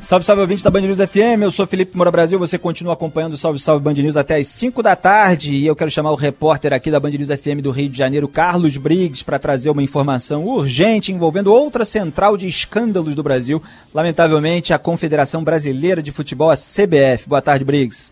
[0.09, 1.43] Salve, salve, ouvintes da Band News FM.
[1.43, 2.39] Eu sou Felipe Moura Brasil.
[2.39, 5.55] Você continua acompanhando o Salve, salve Band News até as 5 da tarde.
[5.55, 8.27] E eu quero chamar o repórter aqui da Band News FM do Rio de Janeiro,
[8.27, 13.61] Carlos Briggs, para trazer uma informação urgente envolvendo outra central de escândalos do Brasil.
[13.93, 17.29] Lamentavelmente, a Confederação Brasileira de Futebol, a CBF.
[17.29, 18.09] Boa tarde, Briggs.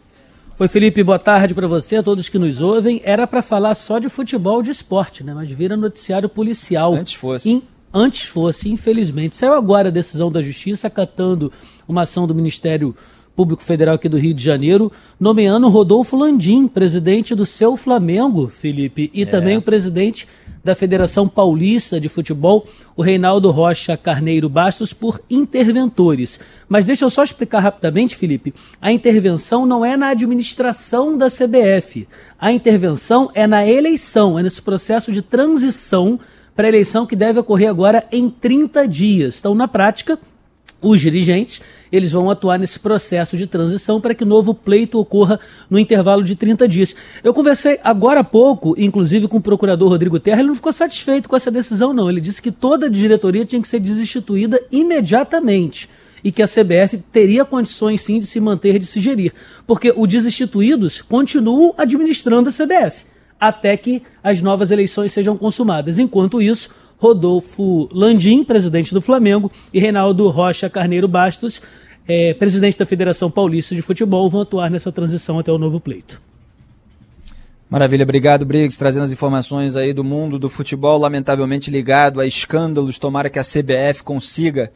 [0.60, 3.02] Oi, Felipe, boa tarde para você, a todos que nos ouvem.
[3.04, 5.34] Era para falar só de futebol de esporte, né?
[5.34, 6.94] Mas vira noticiário policial.
[6.94, 7.64] Antes fosse.
[7.92, 9.36] Antes fosse, infelizmente.
[9.36, 11.52] Saiu agora a decisão da Justiça acatando
[11.88, 12.96] uma ação do Ministério
[13.38, 19.12] Público Federal aqui do Rio de Janeiro, nomeando Rodolfo Landim, presidente do seu Flamengo, Felipe,
[19.14, 19.26] e é.
[19.28, 20.28] também o presidente
[20.64, 26.40] da Federação Paulista de Futebol, o Reinaldo Rocha Carneiro Bastos, por interventores.
[26.68, 28.54] Mas deixa eu só explicar rapidamente, Felipe.
[28.82, 32.08] A intervenção não é na administração da CBF.
[32.40, 36.20] A intervenção é na eleição, é nesse processo de transição
[36.56, 39.38] para a eleição que deve ocorrer agora em 30 dias.
[39.40, 40.20] Então, na prática,
[40.82, 41.62] os dirigentes
[41.92, 46.24] eles vão atuar nesse processo de transição para que o novo pleito ocorra no intervalo
[46.24, 46.96] de 30 dias.
[47.24, 51.30] Eu conversei agora há pouco, inclusive com o procurador Rodrigo Terra, ele não ficou satisfeito
[51.30, 52.10] com essa decisão, não.
[52.10, 55.90] Ele disse que toda a diretoria tinha que ser desinstituída imediatamente
[56.24, 59.34] e que a CBF teria condições sim de se manter, de se gerir.
[59.66, 63.06] Porque os desinstituídos continuam administrando a CBF
[63.40, 66.00] até que as novas eleições sejam consumadas.
[66.00, 71.62] Enquanto isso, Rodolfo Landim, presidente do Flamengo, e Reinaldo Rocha Carneiro Bastos,
[72.08, 76.22] é, presidente da Federação Paulista de Futebol, vão atuar nessa transição até o novo pleito.
[77.70, 82.98] Maravilha, obrigado, Briggs, trazendo as informações aí do mundo do futebol, lamentavelmente ligado a escândalos.
[82.98, 84.72] Tomara que a CBF consiga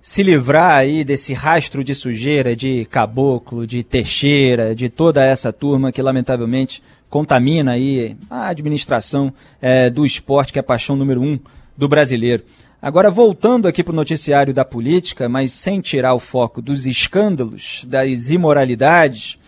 [0.00, 5.90] se livrar aí desse rastro de sujeira de Caboclo, de Teixeira, de toda essa turma
[5.90, 11.38] que lamentavelmente contamina aí a administração é, do esporte, que é a paixão número um
[11.76, 12.44] do brasileiro.
[12.80, 17.84] Agora, voltando aqui para o noticiário da política, mas sem tirar o foco dos escândalos,
[17.86, 19.38] das imoralidades,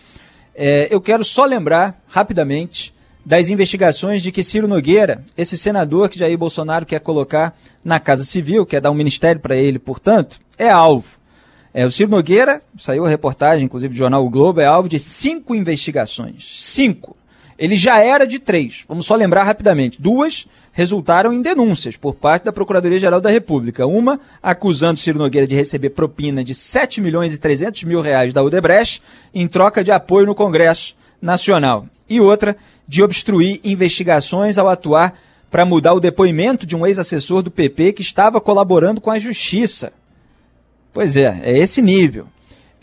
[0.53, 2.93] é, eu quero só lembrar rapidamente
[3.25, 8.23] das investigações de que Ciro Nogueira, esse senador que Jair Bolsonaro quer colocar na Casa
[8.23, 11.15] Civil, quer dar um ministério para ele, portanto, é alvo.
[11.73, 14.99] É, o Ciro Nogueira, saiu a reportagem, inclusive do jornal O Globo, é alvo de
[14.99, 16.55] cinco investigações.
[16.59, 17.15] Cinco.
[17.63, 18.83] Ele já era de três.
[18.89, 20.01] Vamos só lembrar rapidamente.
[20.01, 23.87] Duas resultaram em denúncias por parte da Procuradoria-Geral da República.
[23.87, 28.43] Uma acusando Ciro Nogueira de receber propina de 7 milhões e 300 mil reais da
[28.43, 29.01] Odebrecht
[29.33, 31.87] em troca de apoio no Congresso Nacional.
[32.09, 35.17] E outra de obstruir investigações ao atuar
[35.49, 39.93] para mudar o depoimento de um ex-assessor do PP que estava colaborando com a Justiça.
[40.91, 42.27] Pois é, é esse nível.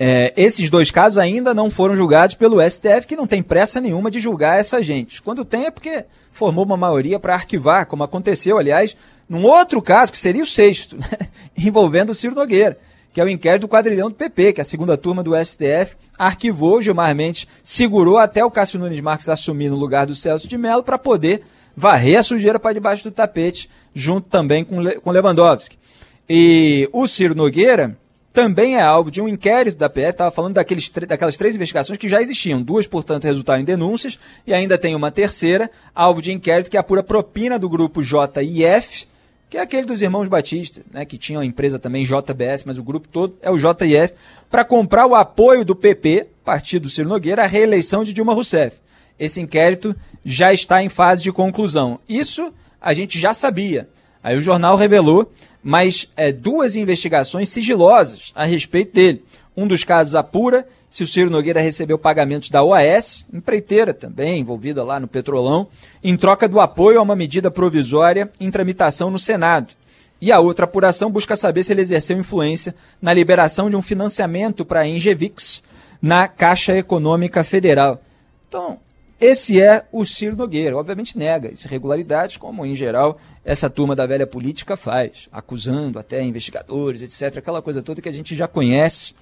[0.03, 4.11] É, esses dois casos ainda não foram julgados pelo STF, que não tem pressa nenhuma
[4.11, 5.21] de julgar essa gente.
[5.21, 8.97] Quando tem é porque formou uma maioria para arquivar, como aconteceu, aliás,
[9.29, 12.79] num outro caso, que seria o sexto, né, envolvendo o Ciro Nogueira,
[13.13, 16.81] que é o inquérito do quadrilhão do PP, que a segunda turma do STF arquivou,
[16.81, 20.83] Gilmar Mendes segurou até o Cássio Nunes Marques assumir no lugar do Celso de Mello
[20.83, 21.43] para poder
[21.77, 25.79] varrer a sujeira para debaixo do tapete, junto também com, Le com Lewandowski.
[26.27, 27.99] E o Ciro Nogueira
[28.33, 32.09] também é alvo de um inquérito da PF, estava falando daqueles, daquelas três investigações que
[32.09, 36.71] já existiam, duas, portanto, resultaram em denúncias, e ainda tem uma terceira, alvo de inquérito
[36.71, 39.07] que apura propina do grupo JIF,
[39.49, 42.85] que é aquele dos irmãos Batista, né, que tinha a empresa também JBS, mas o
[42.85, 44.15] grupo todo é o JIF,
[44.49, 48.77] para comprar o apoio do PP, partido Ciro Nogueira, à reeleição de Dilma Rousseff.
[49.19, 51.99] Esse inquérito já está em fase de conclusão.
[52.09, 53.89] Isso a gente já sabia.
[54.23, 55.31] Aí o jornal revelou
[55.63, 59.25] mais é, duas investigações sigilosas a respeito dele.
[59.57, 64.83] Um dos casos apura se o Ciro Nogueira recebeu pagamentos da OAS, empreiteira também, envolvida
[64.83, 65.69] lá no Petrolão,
[66.03, 69.75] em troca do apoio a uma medida provisória em tramitação no Senado.
[70.21, 74.65] E a outra apuração busca saber se ele exerceu influência na liberação de um financiamento
[74.65, 75.63] para a Engevix
[76.03, 78.03] na Caixa Econômica Federal.
[78.49, 78.79] Então,
[79.21, 80.77] esse é o Ciro Nogueira.
[80.77, 86.23] Obviamente nega as irregularidades, como em geral essa turma da velha política faz, acusando até
[86.23, 87.39] investigadores, etc.
[87.39, 89.15] Aquela coisa toda que a gente já conhece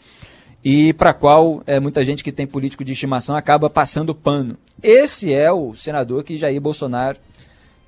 [0.64, 4.56] e para qual é, muita gente que tem político de estimação acaba passando pano.
[4.82, 7.18] Esse é o senador que Jair Bolsonaro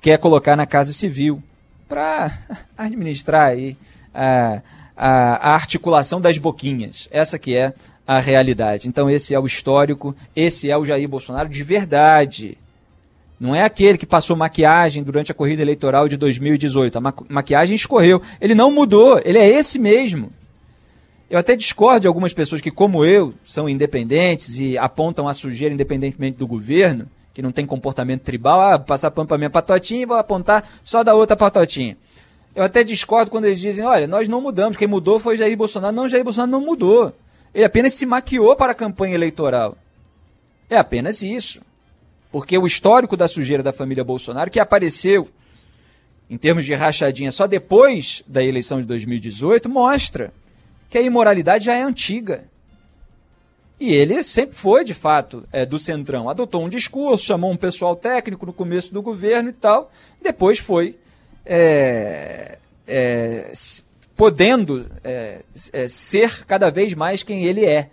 [0.01, 1.41] quer colocar na Casa Civil
[1.87, 2.31] para
[2.77, 3.77] administrar aí
[4.13, 4.61] a,
[4.97, 7.07] a, a articulação das boquinhas.
[7.09, 7.73] Essa que é
[8.11, 8.89] a realidade.
[8.89, 12.57] Então esse é o histórico, esse é o Jair Bolsonaro de verdade.
[13.39, 16.97] Não é aquele que passou maquiagem durante a corrida eleitoral de 2018.
[16.97, 18.21] A ma maquiagem escorreu.
[18.41, 20.29] Ele não mudou, ele é esse mesmo.
[21.29, 25.73] Eu até discordo de algumas pessoas que, como eu, são independentes e apontam a sujeira
[25.73, 28.59] independentemente do governo, que não tem comportamento tribal.
[28.59, 31.95] Ah, passar pano para minha patotinha e vou apontar só da outra patotinha.
[32.53, 35.95] Eu até discordo quando eles dizem, olha, nós não mudamos, quem mudou foi Jair Bolsonaro.
[35.95, 37.13] Não, Jair Bolsonaro não mudou.
[37.53, 39.77] Ele apenas se maquiou para a campanha eleitoral.
[40.69, 41.61] É apenas isso.
[42.31, 45.29] Porque o histórico da sujeira da família Bolsonaro, que apareceu
[46.29, 50.33] em termos de rachadinha só depois da eleição de 2018, mostra
[50.89, 52.45] que a imoralidade já é antiga.
[53.77, 56.29] E ele sempre foi, de fato, é, do Centrão.
[56.29, 59.91] Adotou um discurso, chamou um pessoal técnico no começo do governo e tal.
[60.21, 60.97] Depois foi
[61.45, 63.51] é, é,
[64.15, 65.41] podendo é,
[65.71, 67.89] é, ser cada vez mais quem ele é,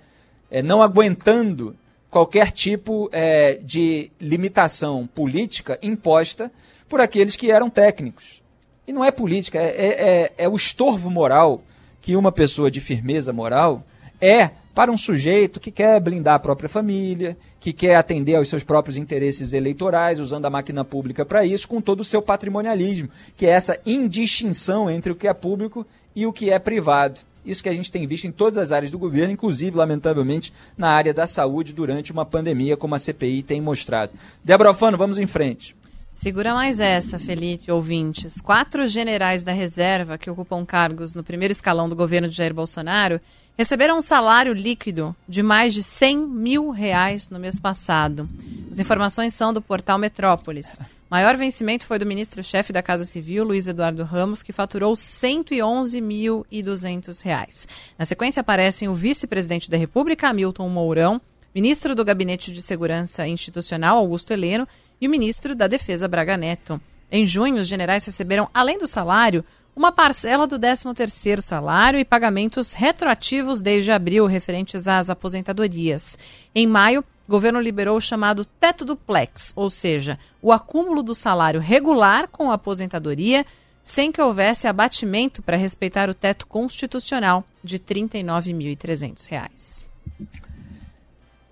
[0.51, 1.77] é não aguentando
[2.11, 6.51] qualquer tipo é, de limitação política imposta
[6.89, 8.43] por aqueles que eram técnicos.
[8.87, 11.63] E não é política, é, é, é o estorvo moral
[12.01, 13.85] que uma pessoa de firmeza moral
[14.21, 18.63] é para um sujeito que quer blindar a própria família, que quer atender aos seus
[18.63, 23.45] próprios interesses eleitorais, usando a máquina pública para isso, com todo o seu patrimonialismo, que
[23.45, 25.85] é essa indistinção entre o que é público
[26.19, 27.21] e o que é privado.
[27.47, 30.89] Isso que a gente tem visto em todas as áreas do governo, inclusive, lamentavelmente, na
[30.89, 34.11] área da saúde durante uma pandemia, como a CPI tem mostrado.
[34.43, 35.77] Débora Alfano, vamos em frente.
[36.13, 38.41] Segura mais essa, Felipe, ouvintes.
[38.41, 43.21] Quatro generais da reserva que ocupam cargos no primeiro escalão do governo de Jair Bolsonaro
[43.59, 48.29] receberam um salário líquido de mais de 100 mil reais no mês passado.
[48.71, 50.79] As informações são do portal Metrópolis.
[51.11, 57.67] Maior vencimento foi do ministro-chefe da Casa Civil, Luiz Eduardo Ramos, que faturou R$ 111.200.
[57.99, 61.21] Na sequência aparecem o vice-presidente da República, Hamilton Mourão,
[61.53, 64.69] ministro do Gabinete de Segurança Institucional, Augusto Heleno,
[65.01, 66.81] e o ministro da Defesa, Braga Neto.
[67.11, 69.45] Em junho, os generais receberam, além do salário,
[69.79, 76.19] uma parcela do 13º salário e pagamentos retroativos desde abril referentes às aposentadorias.
[76.53, 81.61] Em maio, o governo liberou o chamado teto duplex, ou seja, o acúmulo do salário
[81.61, 83.47] regular com a aposentadoria
[83.81, 89.85] sem que houvesse abatimento para respeitar o teto constitucional de R$ 39.300.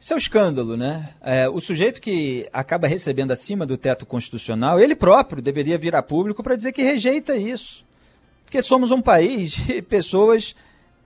[0.00, 1.10] Isso é um escândalo, né?
[1.22, 6.02] É, o sujeito que acaba recebendo acima do teto constitucional, ele próprio deveria vir a
[6.02, 7.85] público para dizer que rejeita isso.
[8.46, 10.56] Porque somos um país de pessoas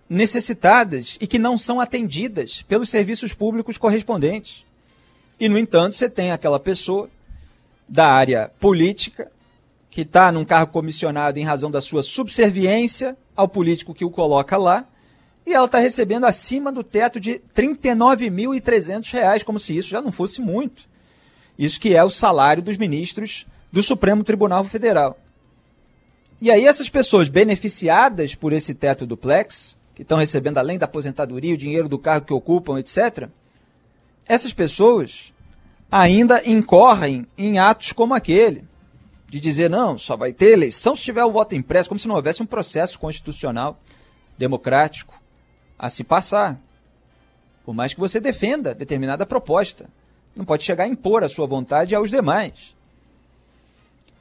[0.08, 4.64] necessitadas e que não são atendidas pelos serviços públicos correspondentes.
[5.38, 7.10] E, no entanto, você tem aquela pessoa
[7.88, 9.32] da área política
[9.90, 14.56] que está num cargo comissionado em razão da sua subserviência ao político que o coloca
[14.56, 14.86] lá,
[15.46, 20.12] e ela está recebendo acima do teto de R$ 39.300, como se isso já não
[20.12, 20.86] fosse muito.
[21.58, 25.18] Isso que é o salário dos ministros do Supremo Tribunal Federal.
[26.40, 31.54] E aí essas pessoas beneficiadas por esse teto duplex, que estão recebendo além da aposentadoria,
[31.54, 33.28] o dinheiro do cargo que ocupam, etc.,
[34.26, 35.32] essas pessoas
[35.90, 38.64] ainda incorrem em atos como aquele,
[39.28, 42.14] de dizer, não, só vai ter eleição se tiver o voto impresso, como se não
[42.14, 43.78] houvesse um processo constitucional,
[44.38, 45.20] democrático,
[45.78, 46.58] a se passar.
[47.64, 49.88] Por mais que você defenda determinada proposta.
[50.34, 52.74] Não pode chegar a impor a sua vontade aos demais.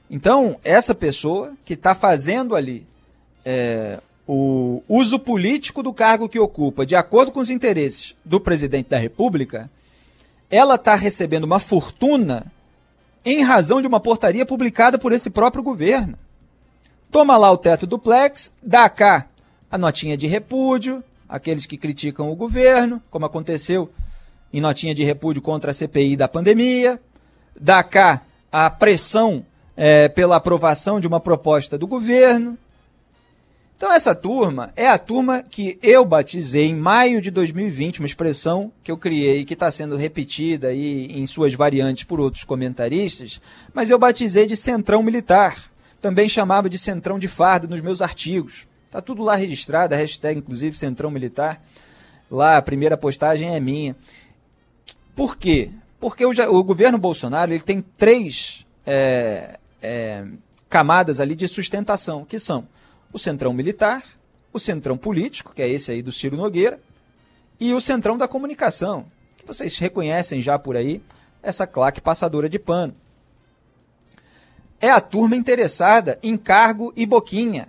[0.10, 2.88] Então, essa pessoa que está fazendo ali
[3.45, 8.89] é, o uso político do cargo que ocupa, de acordo com os interesses do presidente
[8.89, 9.70] da República,
[10.49, 12.51] ela está recebendo uma fortuna
[13.24, 16.18] em razão de uma portaria publicada por esse próprio governo.
[17.12, 19.28] Toma lá o teto duplex, dá cá
[19.70, 23.91] a notinha de repúdio, aqueles que criticam o governo, como aconteceu
[24.51, 26.99] em notinha de repúdio contra a CPI da pandemia,
[27.60, 29.45] dá cá a pressão
[29.82, 32.58] é, pela aprovação de uma proposta do governo.
[33.78, 38.74] Então, essa turma é a turma que eu batizei em maio de 2020, uma expressão
[38.84, 43.40] que eu criei que está sendo repetida aí em suas variantes por outros comentaristas,
[43.74, 45.72] mas eu batizei de Centrão Militar.
[46.02, 48.68] Também chamava de Centrão de Fardo nos meus artigos.
[48.86, 51.64] Está tudo lá registrado, a hashtag, inclusive, Centrão Militar.
[52.30, 53.96] Lá, a primeira postagem é minha.
[55.16, 55.70] Por quê?
[56.02, 60.26] Porque o, o governo Bolsonaro ele tem três é, é,
[60.70, 62.68] camadas ali de sustentação, que são
[63.12, 64.04] o centrão militar,
[64.54, 66.80] o centrão político, que é esse aí do Ciro Nogueira,
[67.60, 69.06] e o centrão da comunicação,
[69.38, 71.02] que vocês reconhecem já por aí,
[71.42, 72.96] essa claque passadora de pano.
[74.80, 77.68] É a turma interessada em cargo e boquinha.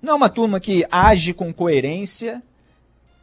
[0.00, 2.42] Não é uma turma que age com coerência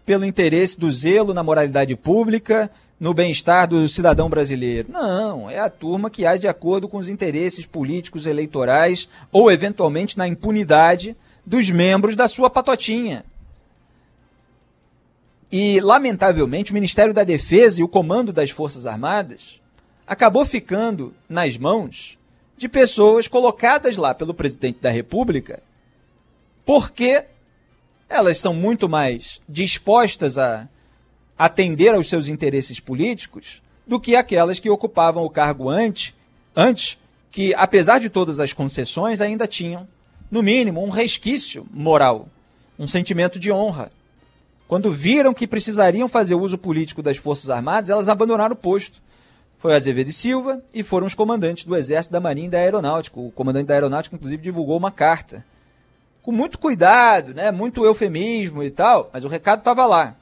[0.06, 2.70] pelo interesse do zelo na moralidade pública,
[3.00, 4.92] no bem-estar do cidadão brasileiro.
[4.92, 10.18] Não, é a turma que age de acordo com os interesses políticos eleitorais ou, eventualmente,
[10.18, 11.16] na impunidade
[11.46, 13.26] dos membros da sua patotinha.
[15.52, 19.62] E, lamentavelmente, o Ministério da Defesa e o comando das Forças Armadas
[20.08, 22.18] acabou ficando nas mãos
[22.58, 25.62] de pessoas colocadas lá pelo presidente da República
[26.66, 27.26] porque
[28.10, 30.68] elas são muito mais dispostas a
[31.44, 36.14] atender aos seus interesses políticos do que aquelas que ocupavam o cargo antes,
[36.56, 36.98] antes
[37.30, 39.86] que, apesar de todas as concessões, ainda tinham
[40.32, 42.30] no mínimo, um resquício moral,
[42.80, 43.92] um sentimento de honra.
[44.70, 49.04] Quando viram que precisariam fazer uso político das Forças Armadas, elas abandonaram o posto.
[49.58, 53.20] Foi Azevedo e Silva e foram os comandantes do Exército, da Marinha e da Aeronáutica.
[53.20, 55.46] O comandante da Aeronáutica, inclusive, divulgou uma carta.
[56.22, 57.52] Com muito cuidado, né?
[57.52, 60.16] muito eufemismo e tal, mas o recado estava lá.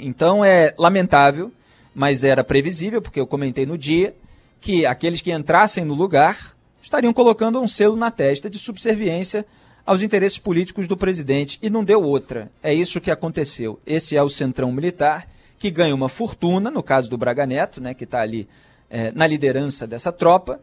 [0.00, 1.52] Então é lamentável,
[1.94, 4.14] mas era previsível, porque eu comentei no dia,
[4.60, 9.44] que aqueles que entrassem no lugar estariam colocando um selo na testa de subserviência
[9.84, 12.50] aos interesses políticos do presidente e não deu outra.
[12.62, 13.80] É isso que aconteceu.
[13.86, 15.26] Esse é o centrão militar
[15.58, 18.48] que ganha uma fortuna, no caso do Braga Neto, né, que está ali
[18.88, 20.60] é, na liderança dessa tropa,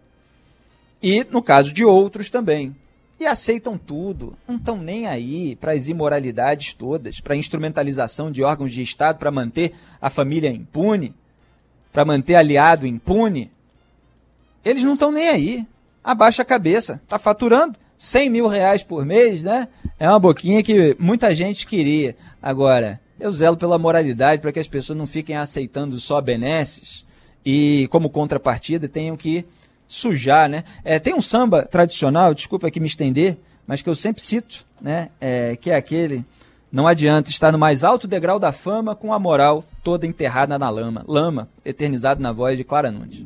[1.02, 2.76] e no caso de outros também.
[3.20, 8.44] E aceitam tudo, não estão nem aí para as imoralidades todas, para a instrumentalização de
[8.44, 11.16] órgãos de Estado para manter a família impune,
[11.92, 13.52] para manter aliado impune.
[14.64, 15.68] Eles não estão nem aí
[16.04, 17.02] abaixa a cabeça.
[17.04, 19.68] Está faturando 100 mil reais por mês, né?
[20.00, 22.16] É uma boquinha que muita gente queria.
[22.42, 27.04] Agora, eu zelo pela moralidade para que as pessoas não fiquem aceitando só benesses
[27.44, 29.46] e, como contrapartida, tenham que
[29.88, 30.64] sujar, né?
[30.84, 35.10] É, tem um samba tradicional, desculpa aqui me estender, mas que eu sempre cito, né?
[35.20, 36.26] É, que é aquele.
[36.72, 40.70] Não adianta estar no mais alto degrau da fama com a moral toda enterrada na
[40.70, 41.04] lama.
[41.08, 43.26] Lama, eternizado na voz de Clara Nunes.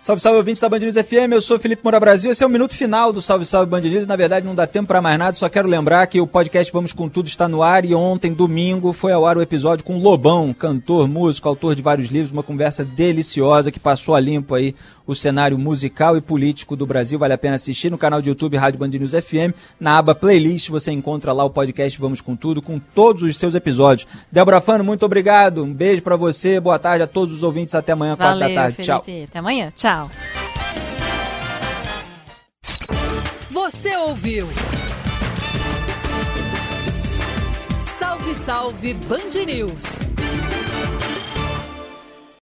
[0.00, 2.50] Salve, salve, ouvintes da Band News FM, eu sou Felipe Moura Brasil, esse é o
[2.50, 5.32] minuto final do Salve, salve Band News, na verdade não dá tempo para mais nada,
[5.32, 8.92] só quero lembrar que o podcast Vamos Com Tudo está no ar e ontem, domingo,
[8.92, 12.84] foi ao ar o episódio com Lobão, cantor, músico, autor de vários livros, uma conversa
[12.84, 14.72] deliciosa que passou a limpo aí
[15.08, 17.18] o cenário musical e político do Brasil.
[17.18, 19.56] Vale a pena assistir no canal de YouTube Rádio Band News FM.
[19.80, 23.54] Na aba Playlist você encontra lá o podcast Vamos com Tudo, com todos os seus
[23.54, 24.06] episódios.
[24.30, 25.64] Débora Fano, muito obrigado.
[25.64, 26.60] Um beijo para você.
[26.60, 27.74] Boa tarde a todos os ouvintes.
[27.74, 28.76] Até amanhã, quatro da tarde.
[28.76, 28.92] Felipe.
[28.92, 29.24] Tchau.
[29.24, 29.70] Até amanhã.
[29.74, 30.10] Tchau.
[33.50, 34.46] Você ouviu?
[37.78, 40.07] Salve, salve Band News